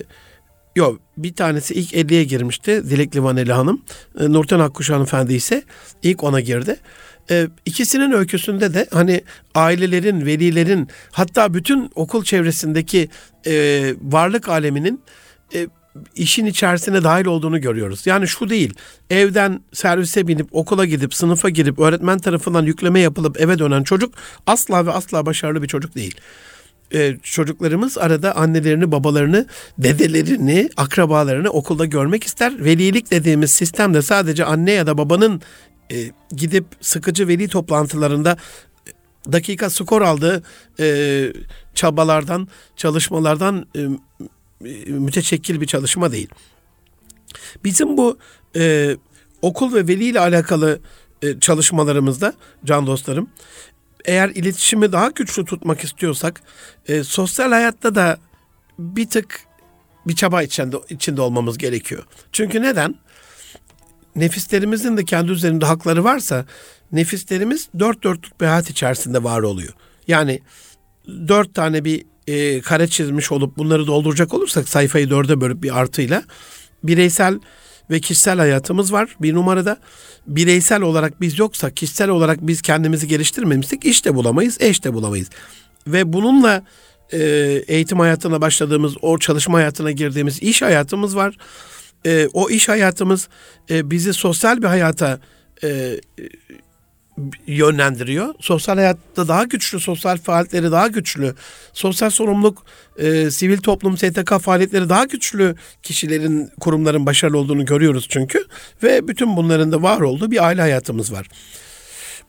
[0.76, 3.82] Yok bir tanesi ilk 50'ye girmişti Dilek Livaneli Hanım.
[4.20, 5.64] E, Nurten Akkuş Hanımefendi ise
[6.04, 6.78] ilk ona girdi.
[7.30, 9.22] E, ikisinin öyküsünde de hani
[9.56, 13.10] ailelerin, velilerin hatta bütün okul çevresindeki
[13.48, 15.02] e, varlık aleminin
[15.56, 15.68] e,
[16.16, 18.08] işin içerisine dahil olduğunu görüyoruz.
[18.08, 18.74] Yani şu değil,
[19.10, 24.14] evden servise binip okula gidip sınıfa girip öğretmen tarafından yükleme yapılıp eve dönen çocuk
[24.48, 26.16] asla ve asla başarılı bir çocuk değil.
[26.94, 29.46] Ee, çocuklarımız arada annelerini, babalarını,
[29.78, 32.66] dedelerini, akrabalarını okulda görmek ister.
[32.66, 35.42] Velilik dediğimiz sistemde sadece anne ya da babanın
[35.92, 35.96] e,
[36.36, 38.38] gidip sıkıcı veli toplantılarında
[39.32, 40.44] dakika skor aldığı
[40.80, 40.88] e,
[41.76, 43.82] çabalardan, çalışmalardan e,
[44.88, 46.30] müteşekkil bir çalışma değil.
[47.64, 48.18] Bizim bu
[48.56, 48.96] e,
[49.42, 50.80] okul ve veli ile alakalı
[51.22, 52.34] e, çalışmalarımızda
[52.66, 53.30] can dostlarım
[54.06, 56.42] eğer iletişimi daha güçlü tutmak istiyorsak
[56.88, 58.18] e, sosyal hayatta da
[58.80, 59.40] bir tık
[60.08, 62.04] bir çaba içinde, içinde olmamız gerekiyor.
[62.32, 62.96] Çünkü neden?
[64.16, 66.46] Nefislerimizin de kendi üzerinde hakları varsa
[66.92, 69.74] nefislerimiz dört dörtlük bir hayat içerisinde var oluyor.
[70.08, 70.40] Yani
[71.08, 76.24] dört tane bir e, kare çizmiş olup bunları dolduracak olursak sayfayı dörde bölüp bir artıyla
[76.84, 77.40] bireysel
[77.90, 79.78] ve kişisel hayatımız var bir numarada.
[80.28, 85.30] Bireysel olarak biz yoksa kişisel olarak biz kendimizi geliştirmemişsek iş de bulamayız, eş de bulamayız.
[85.88, 86.64] Ve bununla
[87.14, 87.20] e,
[87.68, 91.38] eğitim hayatına başladığımız, o çalışma hayatına girdiğimiz iş hayatımız var.
[92.06, 93.30] E, o iş hayatımız
[93.70, 95.20] e, bizi sosyal bir hayata
[95.64, 96.00] e,
[97.48, 98.34] yönlendiriyor.
[98.40, 101.36] Sosyal hayatta daha güçlü, sosyal faaliyetleri daha güçlü,
[101.74, 102.66] sosyal sorumluluk,
[102.98, 108.46] e, sivil toplum, STK faaliyetleri daha güçlü kişilerin, kurumların başarılı olduğunu görüyoruz çünkü.
[108.84, 111.28] Ve bütün bunların da var olduğu bir aile hayatımız var.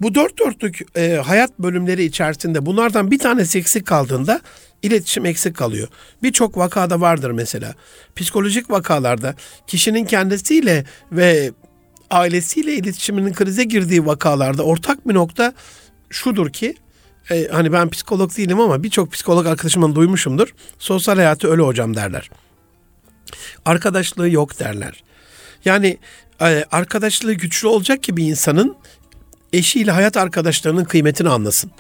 [0.01, 4.41] Bu dört dörtlük e, hayat bölümleri içerisinde bunlardan bir tanesi eksik kaldığında
[4.83, 5.89] iletişim eksik kalıyor.
[6.23, 7.75] Birçok vakada vardır mesela.
[8.17, 9.35] Psikolojik vakalarda
[9.67, 11.53] kişinin kendisiyle ve
[12.11, 15.53] ailesiyle iletişiminin krize girdiği vakalarda ortak bir nokta
[16.11, 16.75] şudur ki
[17.31, 20.55] e, hani ben psikolog değilim ama birçok psikolog arkadaşımdan duymuşumdur.
[20.79, 22.31] Sosyal hayatı öyle hocam derler.
[23.65, 25.05] Arkadaşlığı yok derler.
[25.65, 25.99] Yani
[26.41, 28.77] e, arkadaşlığı güçlü olacak ki bir insanın
[29.53, 31.71] eşiyle hayat arkadaşlarının kıymetini anlasın.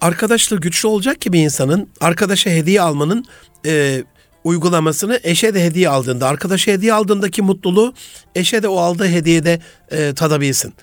[0.00, 3.24] Arkadaşlığı güçlü olacak ki bir insanın arkadaşa hediye almanın
[3.66, 4.04] e,
[4.44, 7.94] uygulamasını eşe de hediye aldığında, arkadaşa hediye aldığındaki mutluluğu
[8.34, 10.74] eşe de o aldığı hediyede e, tadabilsin.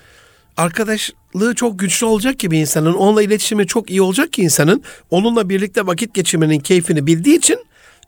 [0.56, 5.48] Arkadaşlığı çok güçlü olacak ki bir insanın, onunla iletişimi çok iyi olacak ki insanın, onunla
[5.48, 7.58] birlikte vakit geçirmenin keyfini bildiği için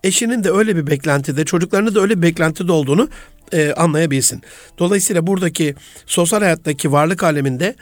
[0.05, 3.09] eşinin de öyle bir beklentide, çocuklarının da öyle bir beklentide olduğunu
[3.53, 4.43] e, anlayabilsin.
[4.79, 5.75] Dolayısıyla buradaki
[6.07, 7.75] sosyal hayattaki varlık aleminde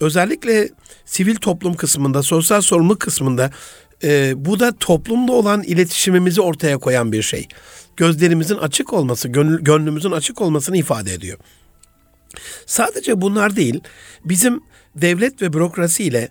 [0.00, 0.68] özellikle
[1.04, 3.50] sivil toplum kısmında, sosyal sorumluluk kısmında
[4.04, 7.48] e, bu da toplumda olan iletişimimizi ortaya koyan bir şey.
[7.96, 11.38] Gözlerimizin açık olması, gönül, gönlümüzün açık olmasını ifade ediyor.
[12.66, 13.80] Sadece bunlar değil,
[14.24, 14.60] bizim
[14.96, 16.28] devlet ve bürokrasi ile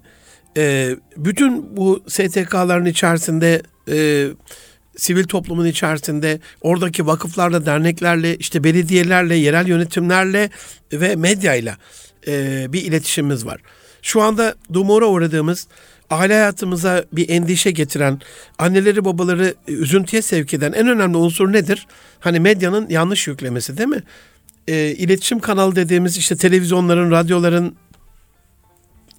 [0.57, 4.27] e, bütün bu STK'ların içerisinde e,
[4.97, 10.49] sivil toplumun içerisinde oradaki vakıflarla, derneklerle, işte belediyelerle, yerel yönetimlerle
[10.93, 11.77] ve medyayla
[12.27, 13.61] e, bir iletişimimiz var.
[14.01, 15.67] Şu anda dumura uğradığımız
[16.09, 18.21] aile hayatımıza bir endişe getiren,
[18.59, 21.87] anneleri babaları üzüntüye sevk eden en önemli unsur nedir?
[22.19, 24.03] Hani medyanın yanlış yüklemesi değil mi?
[24.67, 27.75] E, iletişim kanalı dediğimiz işte televizyonların, radyoların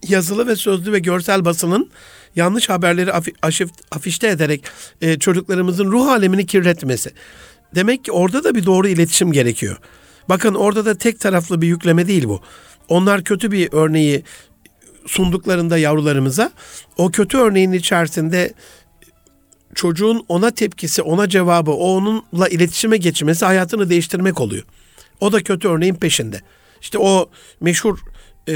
[0.08, 1.90] yazılı ve sözlü ve görsel basının
[2.36, 4.64] yanlış haberleri afi, afişte ederek
[5.00, 7.10] e, çocuklarımızın ruh alemini kirletmesi.
[7.74, 9.76] Demek ki orada da bir doğru iletişim gerekiyor.
[10.28, 12.40] Bakın orada da tek taraflı bir yükleme değil bu.
[12.88, 14.24] Onlar kötü bir örneği
[15.06, 16.50] sunduklarında yavrularımıza
[16.96, 18.54] o kötü örneğin içerisinde
[19.74, 24.64] çocuğun ona tepkisi, ona cevabı, o onunla iletişime geçmesi hayatını değiştirmek oluyor.
[25.20, 26.40] O da kötü örneğin peşinde.
[26.80, 27.98] İşte o meşhur
[28.48, 28.54] e,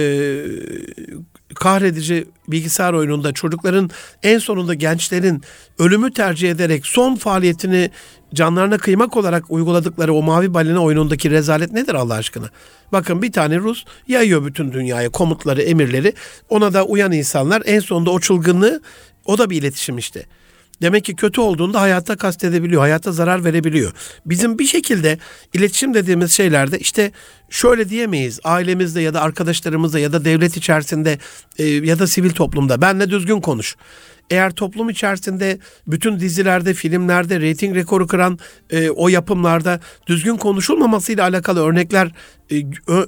[1.54, 3.90] kahredici bilgisayar oyununda çocukların
[4.22, 5.42] en sonunda gençlerin
[5.78, 7.90] ölümü tercih ederek son faaliyetini
[8.34, 12.50] canlarına kıymak olarak uyguladıkları o mavi balina oyunundaki rezalet nedir Allah aşkına?
[12.92, 16.14] Bakın bir tane Rus yayıyor bütün dünyaya komutları, emirleri.
[16.48, 18.80] Ona da uyan insanlar en sonunda o çılgınlığı
[19.24, 20.26] o da bir iletişim işte.
[20.82, 23.92] Demek ki kötü olduğunda hayatta kastedebiliyor, hayatta zarar verebiliyor.
[24.26, 25.18] Bizim bir şekilde
[25.54, 27.12] iletişim dediğimiz şeylerde işte
[27.50, 28.40] şöyle diyemeyiz.
[28.44, 31.18] Ailemizde ya da arkadaşlarımızda ya da devlet içerisinde
[31.58, 33.76] e, ya da sivil toplumda benle düzgün konuş.
[34.30, 38.38] Eğer toplum içerisinde bütün dizilerde, filmlerde reyting rekoru kıran
[38.70, 42.12] e, o yapımlarda düzgün konuşulmamasıyla alakalı örnekler
[42.52, 42.64] e,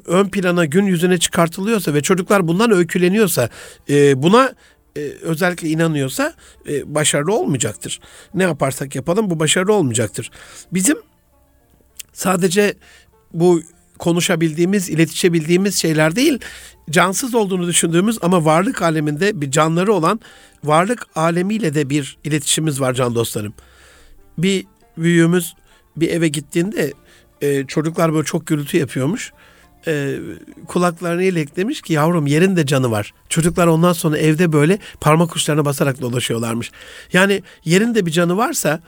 [0.07, 3.49] ön plana, gün yüzüne çıkartılıyorsa ve çocuklar bundan öyküleniyorsa,
[3.91, 4.55] e, buna
[4.97, 6.35] e, özellikle inanıyorsa
[6.69, 8.01] e, başarılı olmayacaktır.
[8.35, 10.31] Ne yaparsak yapalım bu başarılı olmayacaktır.
[10.73, 10.97] Bizim
[12.13, 12.75] sadece
[13.33, 13.63] bu
[14.03, 16.39] konuşabildiğimiz, iletişebildiğimiz şeyler değil,
[16.91, 20.21] cansız olduğunu düşündüğümüz ama varlık aleminde bir canları olan
[20.65, 23.55] varlık alemiyle de bir iletişimimiz var can dostlarım.
[24.39, 25.55] Bir büyüğümüz
[25.97, 26.93] bir eve gittiğinde
[27.41, 29.33] e, çocuklar böyle çok gürültü yapıyormuş
[29.87, 30.17] e,
[30.67, 33.15] kulaklarını ileklemiş ki yavrum yerin de canı var.
[33.29, 36.71] Çocuklar ondan sonra evde böyle parmak uçlarına basarak dolaşıyorlarmış.
[37.13, 38.81] Yani yerin de bir canı varsa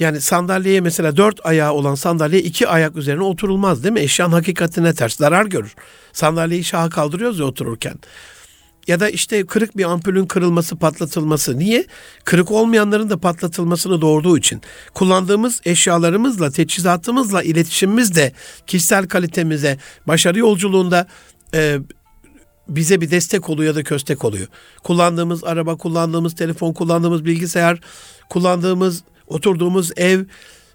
[0.00, 4.00] yani sandalyeye mesela dört ayağı olan sandalye iki ayak üzerine oturulmaz değil mi?
[4.00, 5.74] Eşyanın hakikatine ters zarar görür.
[6.12, 7.94] Sandalyeyi şaha kaldırıyoruz ya otururken
[8.86, 11.58] ya da işte kırık bir ampulün kırılması, patlatılması.
[11.58, 11.86] Niye?
[12.24, 14.60] Kırık olmayanların da patlatılmasını doğurduğu için.
[14.94, 18.32] Kullandığımız eşyalarımızla, teçhizatımızla, iletişimimizle
[18.66, 21.06] kişisel kalitemize, başarı yolculuğunda
[21.54, 21.78] e,
[22.68, 24.46] bize bir destek oluyor ya da köstek oluyor.
[24.82, 27.80] Kullandığımız araba, kullandığımız telefon, kullandığımız bilgisayar,
[28.28, 30.24] kullandığımız, oturduğumuz ev,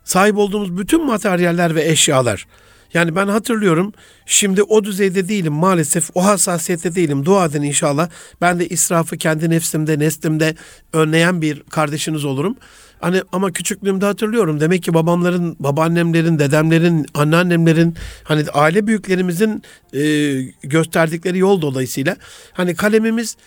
[0.03, 2.47] sahip olduğumuz bütün materyaller ve eşyalar
[2.95, 3.93] yani ben hatırlıyorum
[4.25, 7.25] şimdi o düzeyde değilim maalesef o hassasiyette değilim.
[7.25, 8.09] Dua edin inşallah.
[8.41, 10.55] Ben de israfı kendi nefsimde, neslimde
[10.93, 12.55] önleyen bir kardeşiniz olurum.
[12.99, 14.59] Hani ama küçüklüğümde hatırlıyorum.
[14.59, 19.63] Demek ki babamların, babaannemlerin, dedemlerin, anneannemlerin hani aile büyüklerimizin
[19.93, 22.15] e, gösterdikleri yol dolayısıyla
[22.53, 23.37] hani kalemimiz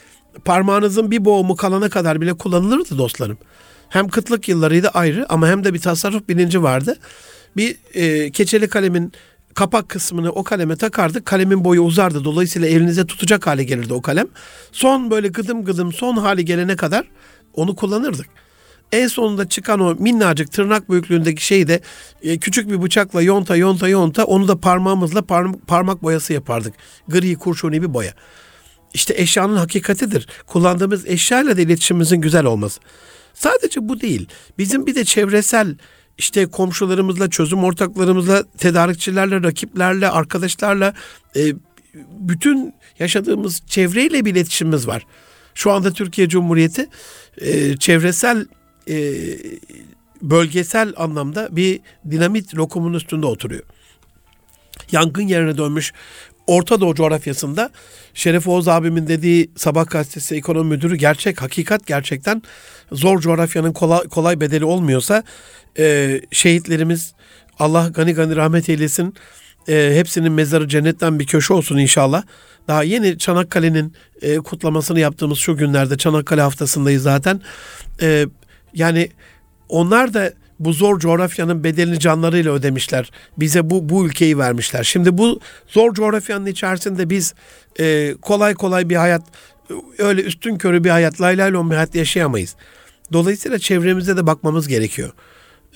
[0.45, 3.39] parmağınızın bir boğumu kalana kadar bile kullanılırdı dostlarım.
[3.89, 6.97] Hem kıtlık yıllarıydı ayrı ama hem de bir tasarruf bilinci vardı.
[7.57, 9.13] Bir e, keçeli kalemin
[9.55, 11.27] kapak kısmını o kaleme takardık.
[11.27, 12.25] Kalemin boyu uzardı.
[12.25, 14.27] Dolayısıyla elinize tutacak hale gelirdi o kalem.
[14.73, 17.05] Son böyle gıdım gıdım son hali gelene kadar
[17.55, 18.27] onu kullanırdık.
[18.93, 21.81] En sonunda çıkan o minnacık tırnak büyüklüğündeki şeyi de
[22.23, 26.75] e, küçük bir bıçakla yonta yonta yonta onu da parmağımızla parm- parmak boyası yapardık.
[27.09, 28.13] Gri kurşuni bir boya.
[28.95, 30.29] İşte eşyanın hakikatidir.
[30.47, 32.81] Kullandığımız eşyayla da iletişimimizin güzel olması.
[33.35, 34.29] Sadece bu değil.
[34.59, 35.77] Bizim bir de çevresel
[36.19, 40.95] işte komşularımızla, çözüm ortaklarımızla, tedarikçilerle, rakiplerle, arkadaşlarla
[41.37, 41.53] e,
[42.11, 45.07] bütün yaşadığımız çevreyle bir iletişimimiz var.
[45.55, 46.89] Şu anda Türkiye Cumhuriyeti
[47.41, 48.47] e, çevresel
[48.89, 49.25] e,
[50.23, 53.63] bölgesel anlamda bir dinamit lokumun üstünde oturuyor.
[54.93, 55.93] Yangın yerine dönmüş
[56.49, 57.71] Orta Doğu coğrafyasında
[58.15, 62.43] Şeref Oğuz abimin dediği Sabah gazetesi ekonomi müdürü gerçek, hakikat gerçekten
[62.93, 65.23] zor coğrafyanın kolay, kolay bedeli olmuyorsa
[65.79, 67.15] e, şehitlerimiz
[67.59, 69.15] Allah gani gani rahmet eylesin.
[69.69, 72.23] E, hepsinin mezarı cennetten bir köşe olsun inşallah.
[72.69, 77.41] Daha yeni Çanakkale'nin e, kutlamasını yaptığımız şu günlerde Çanakkale haftasındayız zaten.
[78.03, 78.27] E,
[78.75, 79.11] yani
[79.69, 83.11] onlar da bu zor coğrafyanın bedelini canlarıyla ödemişler.
[83.39, 84.85] Bize bu bu ülkeyi vermişler.
[84.85, 87.35] Şimdi bu zor coğrafyanın içerisinde biz
[87.81, 89.23] e, kolay kolay bir hayat
[89.99, 91.39] öyle üstün körü bir hayat, lay
[91.71, 92.57] bir hayat yaşayamayız.
[93.13, 95.13] Dolayısıyla çevremize de bakmamız gerekiyor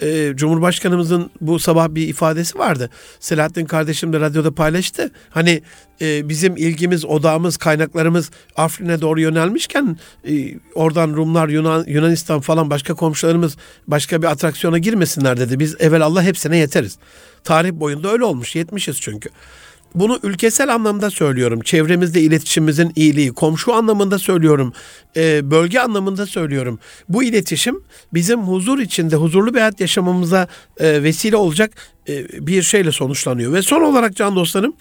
[0.01, 2.91] e, Cumhurbaşkanımızın bu sabah bir ifadesi vardı.
[3.21, 5.11] Selahattin kardeşim de radyoda paylaştı.
[5.31, 5.63] Hani
[6.01, 9.97] e, bizim ilgimiz, odağımız, kaynaklarımız Afrin'e doğru yönelmişken
[10.29, 15.59] e, oradan Rumlar, Yunan, Yunanistan falan başka komşularımız başka bir atraksiyona girmesinler dedi.
[15.59, 16.99] Biz evvel Allah hepsine yeteriz.
[17.45, 18.57] Tarih boyunda öyle olmuş.
[18.57, 19.29] Yetmişiz çünkü.
[19.95, 21.61] Bunu ülkesel anlamda söylüyorum.
[21.61, 24.73] Çevremizde iletişimimizin iyiliği, komşu anlamında söylüyorum,
[25.17, 26.79] e, bölge anlamında söylüyorum.
[27.09, 27.83] Bu iletişim
[28.15, 30.49] bizim huzur içinde, huzurlu bir hayat yaşamamıza
[30.81, 31.73] e, vesile olacak
[32.09, 33.53] e, bir şeyle sonuçlanıyor.
[33.53, 34.75] Ve son olarak can dostlarım,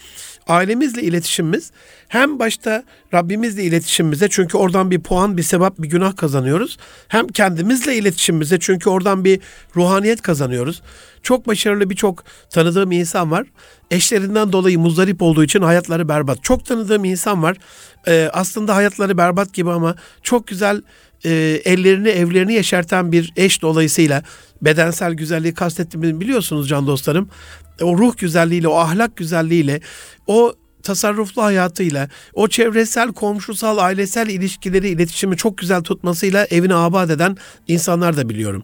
[0.47, 1.71] ailemizle iletişimimiz
[2.12, 6.78] hem başta Rabbimizle iletişimimize çünkü oradan bir puan, bir sevap, bir günah kazanıyoruz.
[7.08, 9.39] Hem kendimizle iletişimimize çünkü oradan bir
[9.76, 10.82] ruhaniyet kazanıyoruz.
[11.24, 13.47] Çok başarılı birçok tanıdığım insan var.
[13.91, 16.43] Eşlerinden dolayı muzdarip olduğu için hayatları berbat.
[16.43, 17.58] Çok tanıdığım insan var.
[18.08, 20.82] Ee, aslında hayatları berbat gibi ama çok güzel
[21.26, 24.24] e, ellerini evlerini yeşerten bir eş dolayısıyla
[24.62, 27.30] bedensel güzelliği kastettiğimi biliyorsunuz can dostlarım.
[27.82, 29.80] O ruh güzelliğiyle, o ahlak güzelliğiyle,
[30.28, 37.38] o tasarruflu hayatıyla, o çevresel, komşusal, ailesel ilişkileri, iletişimi çok güzel tutmasıyla evini abad eden
[37.67, 38.63] insanlar da biliyorum.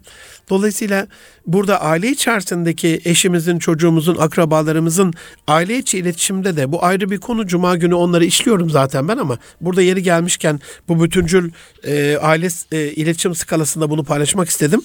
[0.50, 1.08] Dolayısıyla
[1.48, 5.14] burada aile içerisindeki eşimizin, çocuğumuzun, akrabalarımızın
[5.48, 7.48] aile içi iletişimde de bu ayrı bir konu.
[7.48, 11.52] Cuma günü onları işliyorum zaten ben ama burada yeri gelmişken bu bütüncül
[11.84, 14.82] e, aile e, iletişim skalasında bunu paylaşmak istedim.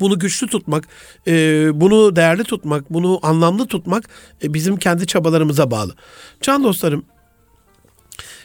[0.00, 0.88] Bunu güçlü tutmak,
[1.26, 1.32] e,
[1.80, 4.08] bunu değerli tutmak, bunu anlamlı tutmak
[4.42, 5.94] e, bizim kendi çabalarımıza bağlı.
[6.40, 7.04] Can dostlarım,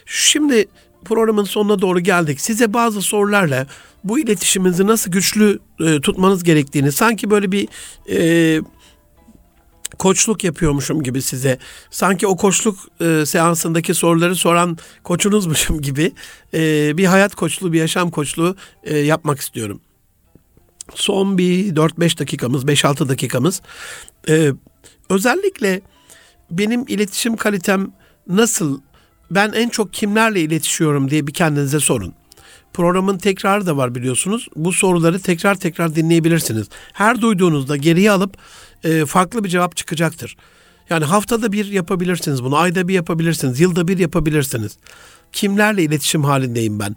[0.06, 0.68] şimdi
[1.04, 2.40] programın sonuna doğru geldik.
[2.40, 3.66] Size bazı sorularla
[4.04, 7.68] bu iletişiminizi nasıl güçlü e, tutmanız gerektiğini sanki böyle bir
[8.10, 8.60] e,
[9.98, 11.58] koçluk yapıyormuşum gibi size.
[11.90, 16.12] Sanki o koçluk e, seansındaki soruları soran koçunuzmuşum gibi
[16.54, 19.80] e, bir hayat koçluğu, bir yaşam koçluğu e, yapmak istiyorum
[20.94, 23.62] son bir 4-5 dakikamız, 5-6 dakikamız
[24.28, 24.52] e,
[25.10, 25.80] özellikle
[26.50, 27.92] benim iletişim kalitem
[28.28, 28.80] nasıl,
[29.30, 32.14] ben en çok kimlerle iletişiyorum diye bir kendinize sorun.
[32.72, 34.48] Programın tekrarı da var biliyorsunuz.
[34.56, 36.68] Bu soruları tekrar tekrar dinleyebilirsiniz.
[36.92, 38.36] Her duyduğunuzda geriye alıp
[38.84, 40.36] e, farklı bir cevap çıkacaktır.
[40.90, 44.76] Yani haftada bir yapabilirsiniz bunu, ayda bir yapabilirsiniz, yılda bir yapabilirsiniz.
[45.32, 46.96] Kimlerle iletişim halindeyim ben?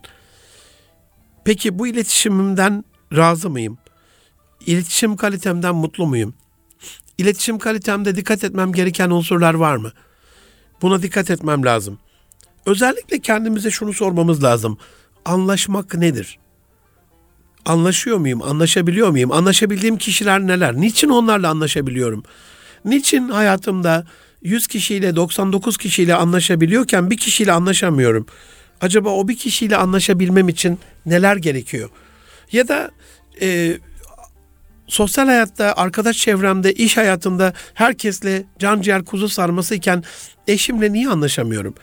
[1.45, 3.77] Peki bu iletişimimden razı mıyım?
[4.65, 6.33] İletişim kalitemden mutlu muyum?
[7.17, 9.91] İletişim kalitemde dikkat etmem gereken unsurlar var mı?
[10.81, 11.99] Buna dikkat etmem lazım.
[12.65, 14.77] Özellikle kendimize şunu sormamız lazım.
[15.25, 16.39] Anlaşmak nedir?
[17.65, 18.41] Anlaşıyor muyum?
[18.41, 19.31] Anlaşabiliyor muyum?
[19.31, 20.75] Anlaşabildiğim kişiler neler?
[20.75, 22.23] Niçin onlarla anlaşabiliyorum?
[22.85, 24.05] Niçin hayatımda
[24.43, 28.25] 100 kişiyle 99 kişiyle anlaşabiliyorken bir kişiyle anlaşamıyorum?
[28.81, 31.89] Acaba o bir kişiyle anlaşabilmem için neler gerekiyor?
[32.51, 32.91] Ya da
[33.41, 33.77] e,
[34.87, 40.03] sosyal hayatta, arkadaş çevremde, iş hayatında herkesle can ciğer kuzu sarması iken
[40.47, 41.75] eşimle niye anlaşamıyorum?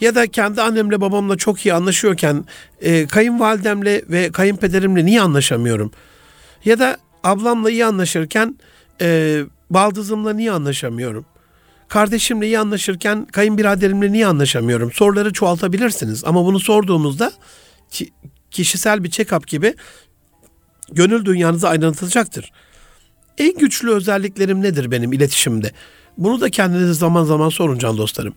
[0.00, 2.44] Ya da kendi annemle babamla çok iyi anlaşıyorken
[2.80, 5.92] e, kayınvalidemle ve kayınpederimle niye anlaşamıyorum?
[6.64, 8.58] Ya da ablamla iyi anlaşırken
[9.00, 11.24] e, baldızımla niye anlaşamıyorum?
[11.88, 14.92] Kardeşimle iyi anlaşırken kayınbiraderimle niye anlaşamıyorum?
[14.92, 17.32] Soruları çoğaltabilirsiniz ama bunu sorduğumuzda
[18.50, 19.74] kişisel bir check-up gibi
[20.92, 22.52] gönül dünyanızı aydınlatacaktır.
[23.38, 25.72] En güçlü özelliklerim nedir benim iletişimde?
[26.18, 28.34] Bunu da kendinize zaman zaman sorun can dostlarım.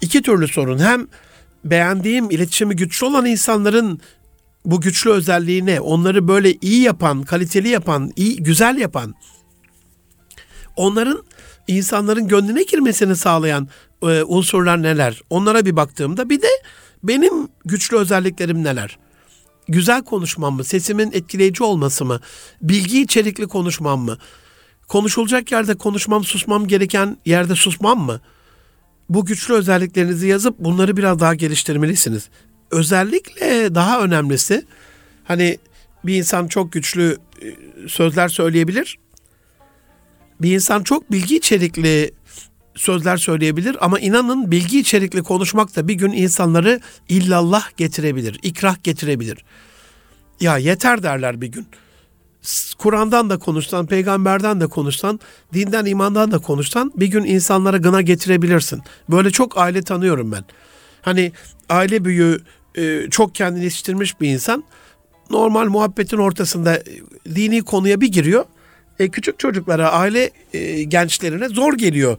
[0.00, 0.78] İki türlü sorun.
[0.78, 1.08] Hem
[1.64, 4.00] beğendiğim, iletişimi güçlü olan insanların
[4.64, 9.14] bu güçlü özelliğine, onları böyle iyi yapan, kaliteli yapan, iyi, güzel yapan,
[10.76, 11.22] onların
[11.68, 13.68] insanların gönlüne girmesini sağlayan
[14.02, 15.20] e, unsurlar neler?
[15.30, 16.48] Onlara bir baktığımda bir de
[17.02, 18.98] benim güçlü özelliklerim neler?
[19.68, 20.64] Güzel konuşmam mı?
[20.64, 22.20] Sesimin etkileyici olması mı?
[22.62, 24.18] Bilgi içerikli konuşmam mı?
[24.88, 28.20] Konuşulacak yerde konuşmam, susmam gereken yerde susmam mı?
[29.08, 32.28] Bu güçlü özelliklerinizi yazıp bunları biraz daha geliştirmelisiniz.
[32.70, 34.66] Özellikle daha önemlisi
[35.24, 35.58] hani
[36.04, 37.54] bir insan çok güçlü e,
[37.88, 38.98] sözler söyleyebilir.
[40.40, 42.10] Bir insan çok bilgi içerikli
[42.76, 49.44] sözler söyleyebilir ama inanın bilgi içerikli konuşmak da bir gün insanları illallah getirebilir, ikrah getirebilir.
[50.40, 51.66] Ya yeter derler bir gün.
[52.78, 55.20] Kur'an'dan da konuşsan, peygamberden de konuşsan,
[55.54, 58.82] dinden imandan da konuşsan bir gün insanlara gına getirebilirsin.
[59.08, 60.44] Böyle çok aile tanıyorum ben.
[61.02, 61.32] Hani
[61.68, 62.40] aile büyüğü
[62.74, 64.64] e, çok kendini yetiştirmiş bir insan
[65.30, 66.84] normal muhabbetin ortasında e,
[67.34, 68.44] dini konuya bir giriyor.
[68.98, 72.18] E, küçük çocuklara, aile e, gençlerine zor geliyor.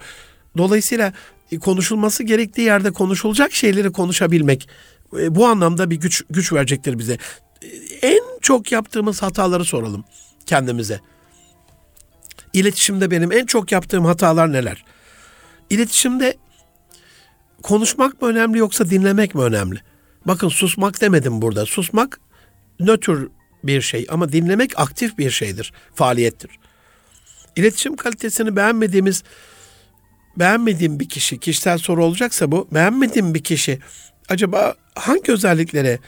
[0.58, 1.14] Dolayısıyla
[1.62, 4.70] konuşulması gerektiği yerde konuşulacak şeyleri konuşabilmek
[5.14, 7.18] bu anlamda bir güç güç verecektir bize
[8.02, 10.04] en çok yaptığımız hataları soralım
[10.46, 11.00] kendimize.
[12.54, 14.86] İletişimde benim en çok yaptığım hatalar neler?
[15.70, 16.38] İletişimde
[17.64, 19.82] konuşmak mı önemli yoksa dinlemek mi önemli?
[20.26, 21.66] Bakın susmak demedim burada.
[21.66, 22.20] Susmak
[22.80, 23.12] nötr
[23.64, 26.52] bir şey ama dinlemek aktif bir şeydir, faaliyettir.
[27.56, 29.24] İletişim kalitesini beğenmediğimiz,
[30.40, 33.80] beğenmediğim bir kişi, kişisel soru olacaksa bu, beğenmediğim bir kişi
[34.30, 36.00] acaba hangi özelliklere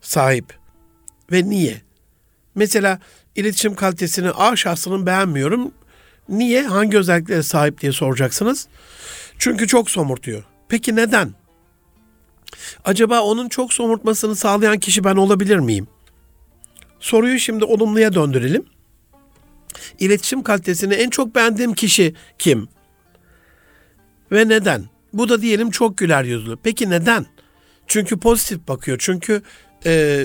[0.00, 0.60] sahip?
[1.32, 1.80] ve niye?
[2.54, 2.98] Mesela
[3.36, 5.72] iletişim kalitesini A şahsının beğenmiyorum.
[6.28, 6.62] Niye?
[6.62, 8.68] Hangi özelliklere sahip diye soracaksınız.
[9.38, 10.44] Çünkü çok somurtuyor.
[10.68, 11.34] Peki neden?
[12.84, 15.88] Acaba onun çok somurtmasını sağlayan kişi ben olabilir miyim?
[17.00, 18.64] Soruyu şimdi olumluya döndürelim.
[19.98, 22.68] İletişim kalitesini en çok beğendiğim kişi kim?
[24.32, 24.84] Ve neden?
[25.12, 26.56] Bu da diyelim çok güler yüzlü.
[26.62, 27.26] Peki neden?
[27.86, 28.98] Çünkü pozitif bakıyor.
[29.00, 29.42] Çünkü
[29.86, 30.24] e,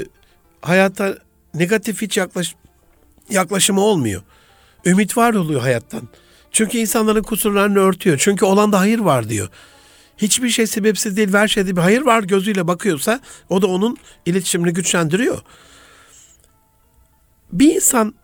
[0.62, 1.18] hayata
[1.54, 2.56] negatif hiç yaklaş,
[3.30, 4.22] yaklaşımı olmuyor.
[4.86, 6.10] Ümit var oluyor hayattan.
[6.52, 8.18] Çünkü insanların kusurlarını örtüyor.
[8.18, 9.50] Çünkü olan da hayır var diyor.
[10.18, 14.74] Hiçbir şey sebepsiz değil, her şeyde bir hayır var gözüyle bakıyorsa o da onun iletişimini
[14.74, 15.42] güçlendiriyor.
[17.52, 18.16] Bir insan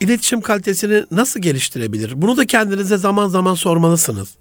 [0.00, 2.22] iletişim kalitesini nasıl geliştirebilir?
[2.22, 4.36] Bunu da kendinize zaman zaman sormalısınız.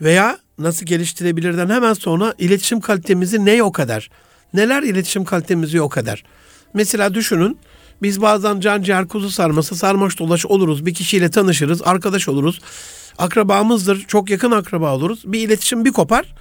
[0.00, 4.10] Veya nasıl geliştirebilirden hemen sonra iletişim kalitemizi ne o kadar?
[4.54, 6.24] Neler iletişim kalitemizi o kadar.
[6.74, 7.58] Mesela düşünün
[8.02, 10.86] biz bazen can ciğer kuzu sarması sarmaş dolaş oluruz.
[10.86, 12.60] Bir kişiyle tanışırız, arkadaş oluruz.
[13.18, 15.22] Akrabamızdır, çok yakın akraba oluruz.
[15.26, 16.34] Bir iletişim bir kopar.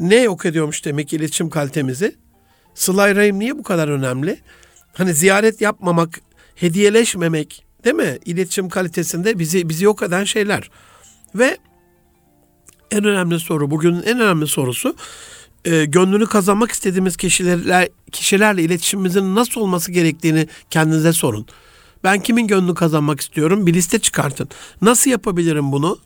[0.00, 2.16] Ne yok ediyormuş demek ki iletişim kalitemizi?
[2.74, 4.38] Sılay Rahim niye bu kadar önemli?
[4.92, 6.20] Hani ziyaret yapmamak,
[6.54, 8.18] hediyeleşmemek değil mi?
[8.24, 10.70] İletişim kalitesinde bizi bizi yok eden şeyler.
[11.34, 11.58] Ve
[12.90, 14.94] en önemli soru, bugünün en önemli sorusu
[15.64, 21.46] e, gönlünü kazanmak istediğimiz kişilerle kişilerle iletişimimizin nasıl olması gerektiğini kendinize sorun.
[22.04, 23.66] Ben kimin gönlünü kazanmak istiyorum?
[23.66, 24.48] Bir liste çıkartın.
[24.82, 25.98] Nasıl yapabilirim bunu?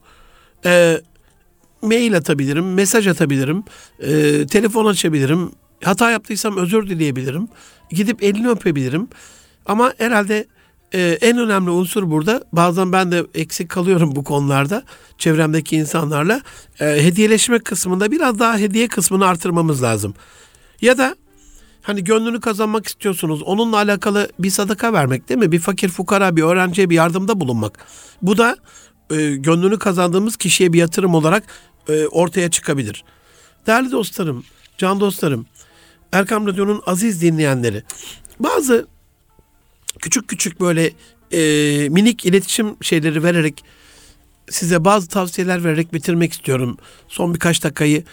[0.64, 1.00] E,
[1.82, 3.64] mail atabilirim, mesaj atabilirim,
[4.00, 5.50] e, telefon açabilirim.
[5.84, 7.48] Hata yaptıysam özür dileyebilirim.
[7.90, 9.08] Gidip elini öpebilirim.
[9.66, 10.46] Ama herhalde
[10.94, 14.82] ee, en önemli unsur burada bazen ben de eksik kalıyorum bu konularda
[15.18, 16.42] çevremdeki insanlarla
[16.80, 20.14] e, hediyeleşme kısmında biraz daha hediye kısmını artırmamız lazım.
[20.80, 21.16] Ya da
[21.82, 25.52] hani gönlünü kazanmak istiyorsunuz onunla alakalı bir sadaka vermek değil mi?
[25.52, 27.86] Bir fakir fukara bir öğrenciye bir yardımda bulunmak.
[28.22, 28.56] Bu da
[29.10, 31.44] e, gönlünü kazandığımız kişiye bir yatırım olarak
[31.88, 33.04] e, ortaya çıkabilir.
[33.66, 34.44] Değerli dostlarım,
[34.78, 35.46] can dostlarım,
[36.12, 37.82] Erkam Radyo'nun aziz dinleyenleri
[38.40, 38.93] bazı
[40.00, 40.92] küçük küçük böyle
[41.32, 43.64] e, minik iletişim şeyleri vererek
[44.50, 46.78] size bazı tavsiyeler vererek bitirmek istiyorum.
[47.08, 48.04] Son birkaç dakikayı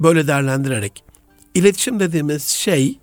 [0.00, 1.04] böyle değerlendirerek.
[1.54, 2.98] İletişim dediğimiz şey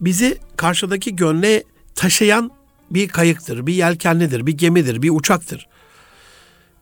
[0.00, 1.64] bizi karşıdaki gönle
[1.94, 2.50] taşıyan
[2.90, 5.68] bir kayıktır, bir yelkenlidir, bir gemidir, bir uçaktır.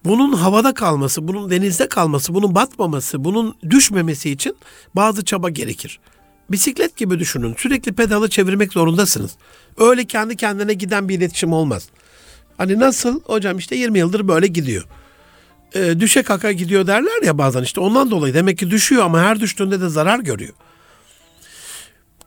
[0.05, 4.57] Bunun havada kalması, bunun denizde kalması, bunun batmaması, bunun düşmemesi için
[4.97, 6.01] bazı çaba gerekir.
[6.53, 7.55] Bisiklet gibi düşünün.
[7.59, 9.30] Sürekli pedalı çevirmek zorundasınız.
[9.78, 11.88] Öyle kendi kendine giden bir iletişim olmaz.
[12.59, 13.20] Hani nasıl?
[13.22, 14.84] Hocam işte 20 yıldır böyle gidiyor.
[15.74, 19.40] E, düşe kaka gidiyor derler ya bazen işte ondan dolayı demek ki düşüyor ama her
[19.40, 20.53] düştüğünde de zarar görüyor.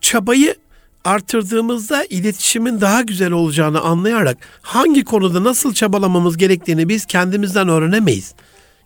[0.02, 0.56] Çabayı
[1.04, 8.34] artırdığımızda iletişimin daha güzel olacağını anlayarak hangi konuda nasıl çabalamamız gerektiğini biz kendimizden öğrenemeyiz.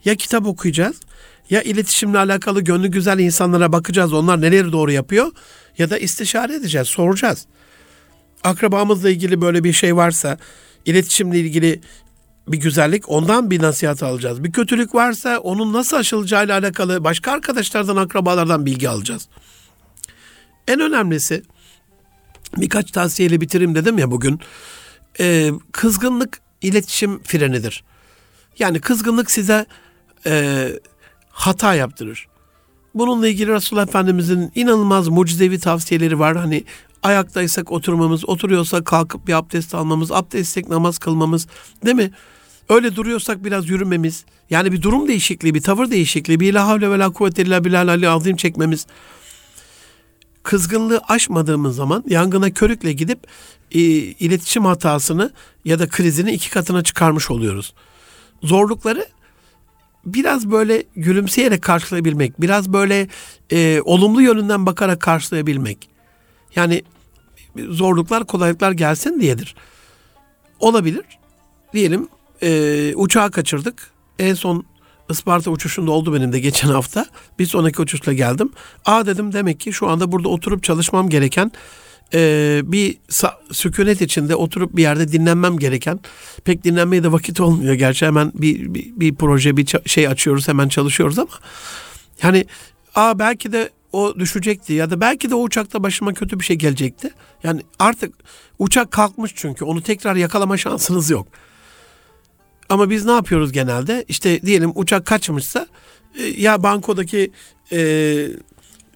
[0.04, 0.96] Ya kitap okuyacağız
[1.50, 5.32] ya iletişimle alakalı gönlü güzel insanlara bakacağız onlar neleri doğru yapıyor
[5.78, 7.46] ya da istişare edeceğiz, soracağız.
[8.44, 10.38] Akrabamızla ilgili böyle bir şey varsa,
[10.84, 11.80] iletişimle ilgili
[12.48, 14.44] bir güzellik ondan bir nasihat alacağız.
[14.44, 19.28] Bir kötülük varsa onun nasıl aşılacağıyla alakalı başka arkadaşlardan, akrabalardan bilgi alacağız.
[20.68, 21.42] En önemlisi
[22.56, 24.40] birkaç tavsiyeyle bitireyim dedim ya bugün.
[25.20, 27.84] Ee, kızgınlık iletişim frenidir.
[28.58, 29.66] Yani kızgınlık size
[30.26, 30.68] e,
[31.40, 32.26] hata yaptırır.
[32.94, 36.36] Bununla ilgili Resulullah Efendimizin inanılmaz mucizevi tavsiyeleri var.
[36.36, 36.64] Hani
[37.02, 41.46] ayaktaysak oturmamız, oturuyorsak kalkıp bir abdest almamız, abdestsek namaz kılmamız
[41.84, 42.10] değil mi?
[42.68, 44.24] Öyle duruyorsak biraz yürümemiz.
[44.50, 47.88] Yani bir durum değişikliği, bir tavır değişikliği, bir la havle ve la kuvvete illa bilal
[47.88, 48.86] ali azim çekmemiz.
[50.42, 53.18] Kızgınlığı aşmadığımız zaman yangına körükle gidip
[53.72, 55.32] e, iletişim hatasını
[55.64, 57.74] ya da krizini iki katına çıkarmış oluyoruz.
[58.42, 59.06] Zorlukları
[60.06, 63.08] biraz böyle gülümseyerek karşılayabilmek, biraz böyle
[63.50, 65.88] e, olumlu yönünden bakarak karşılayabilmek.
[66.56, 66.82] Yani
[67.68, 69.54] zorluklar, kolaylıklar gelsin diyedir.
[70.60, 71.04] Olabilir.
[71.72, 72.08] Diyelim
[72.42, 73.90] e, uçağı kaçırdık.
[74.18, 74.64] En son
[75.10, 77.06] Isparta uçuşunda oldu benim de geçen hafta.
[77.38, 78.52] Bir sonraki uçuşla geldim.
[78.84, 81.52] Aa dedim demek ki şu anda burada oturup çalışmam gereken
[82.14, 82.96] e, bir
[83.52, 86.00] sükunet içinde oturup bir yerde dinlenmem gereken
[86.44, 90.68] pek dinlenmeye de vakit olmuyor gerçi hemen bir, bir, bir proje bir şey açıyoruz hemen
[90.68, 91.30] çalışıyoruz ama
[92.22, 92.44] yani
[92.94, 96.56] aa belki de o düşecekti ya da belki de o uçakta başıma kötü bir şey
[96.56, 97.10] gelecekti.
[97.42, 98.14] Yani artık
[98.58, 101.26] uçak kalkmış çünkü onu tekrar yakalama şansınız yok.
[102.68, 104.04] Ama biz ne yapıyoruz genelde?
[104.08, 105.66] İşte diyelim uçak kaçmışsa
[106.18, 107.30] e, ya bankodaki
[107.72, 107.78] e,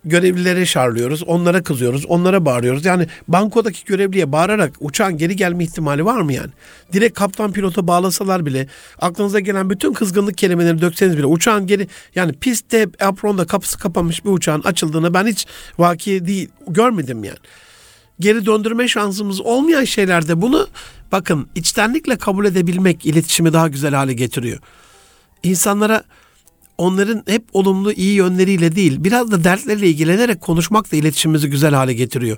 [0.05, 2.85] görevlilere şarlıyoruz, onlara kızıyoruz, onlara bağırıyoruz.
[2.85, 6.51] Yani bankodaki görevliye bağırarak uçağın geri gelme ihtimali var mı yani?
[6.93, 12.33] Direkt kaptan pilota bağlasalar bile, aklınıza gelen bütün kızgınlık kelimelerini dökseniz bile uçağın geri yani
[12.33, 15.47] pistte apronda kapısı kapanmış bir uçağın açıldığını ben hiç
[15.79, 17.39] vaki değil görmedim yani.
[18.21, 20.69] Geri döndürme şansımız olmayan şeylerde bunu
[21.13, 24.59] bakın içtenlikle kabul edebilmek iletişimi daha güzel hale getiriyor.
[25.43, 26.05] İnsanlara
[26.79, 31.93] onların hep olumlu iyi yönleriyle değil biraz da dertleriyle ilgilenerek konuşmak da iletişimimizi güzel hale
[31.93, 32.37] getiriyor.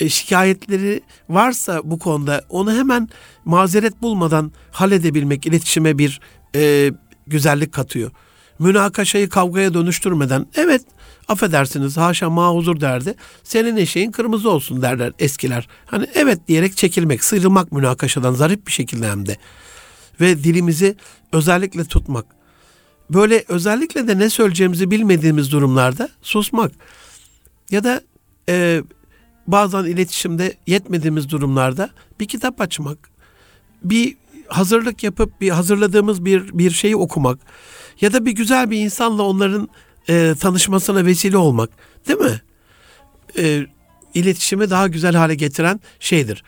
[0.00, 3.08] E, şikayetleri varsa bu konuda onu hemen
[3.44, 6.20] mazeret bulmadan halledebilmek iletişime bir
[6.54, 6.92] e,
[7.26, 8.10] güzellik katıyor.
[8.58, 10.82] Münakaşayı kavgaya dönüştürmeden evet
[11.28, 13.14] affedersiniz haşa mahuzur derdi.
[13.44, 15.68] Senin eşeğin kırmızı olsun derler eskiler.
[15.86, 19.36] Hani evet diyerek çekilmek, sıyrılmak münakaşadan zarif bir şekilde hem de.
[20.20, 20.96] Ve dilimizi
[21.32, 22.39] özellikle tutmak
[23.14, 26.72] böyle özellikle de ne söyleyeceğimizi bilmediğimiz durumlarda susmak
[27.70, 28.00] ya da
[28.48, 28.82] e,
[29.46, 31.90] bazen iletişimde yetmediğimiz durumlarda
[32.20, 32.98] bir kitap açmak,
[33.84, 34.16] bir
[34.48, 37.38] hazırlık yapıp bir hazırladığımız bir bir şeyi okumak
[38.00, 39.68] ya da bir güzel bir insanla onların
[40.08, 41.70] e, tanışmasına vesile olmak,
[42.08, 42.40] değil mi?
[43.38, 43.66] E,
[44.14, 46.44] iletişimi daha güzel hale getiren şeydir.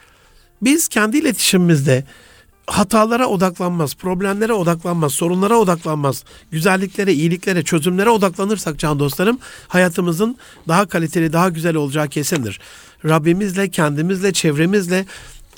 [0.62, 2.04] Biz kendi iletişimimizde
[2.72, 10.36] hatalara odaklanmaz, problemlere odaklanmaz, sorunlara odaklanmaz, güzelliklere, iyiliklere, çözümlere odaklanırsak can dostlarım hayatımızın
[10.68, 12.60] daha kaliteli, daha güzel olacağı kesindir.
[13.04, 15.06] Rabbimizle, kendimizle, çevremizle,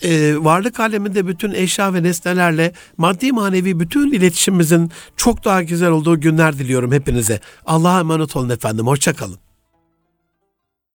[0.02, 6.20] e, varlık aleminde bütün eşya ve nesnelerle maddi manevi bütün iletişimimizin çok daha güzel olduğu
[6.20, 7.40] günler diliyorum hepinize.
[7.66, 8.86] Allah'a emanet olun efendim.
[8.86, 9.43] Hoşçakalın.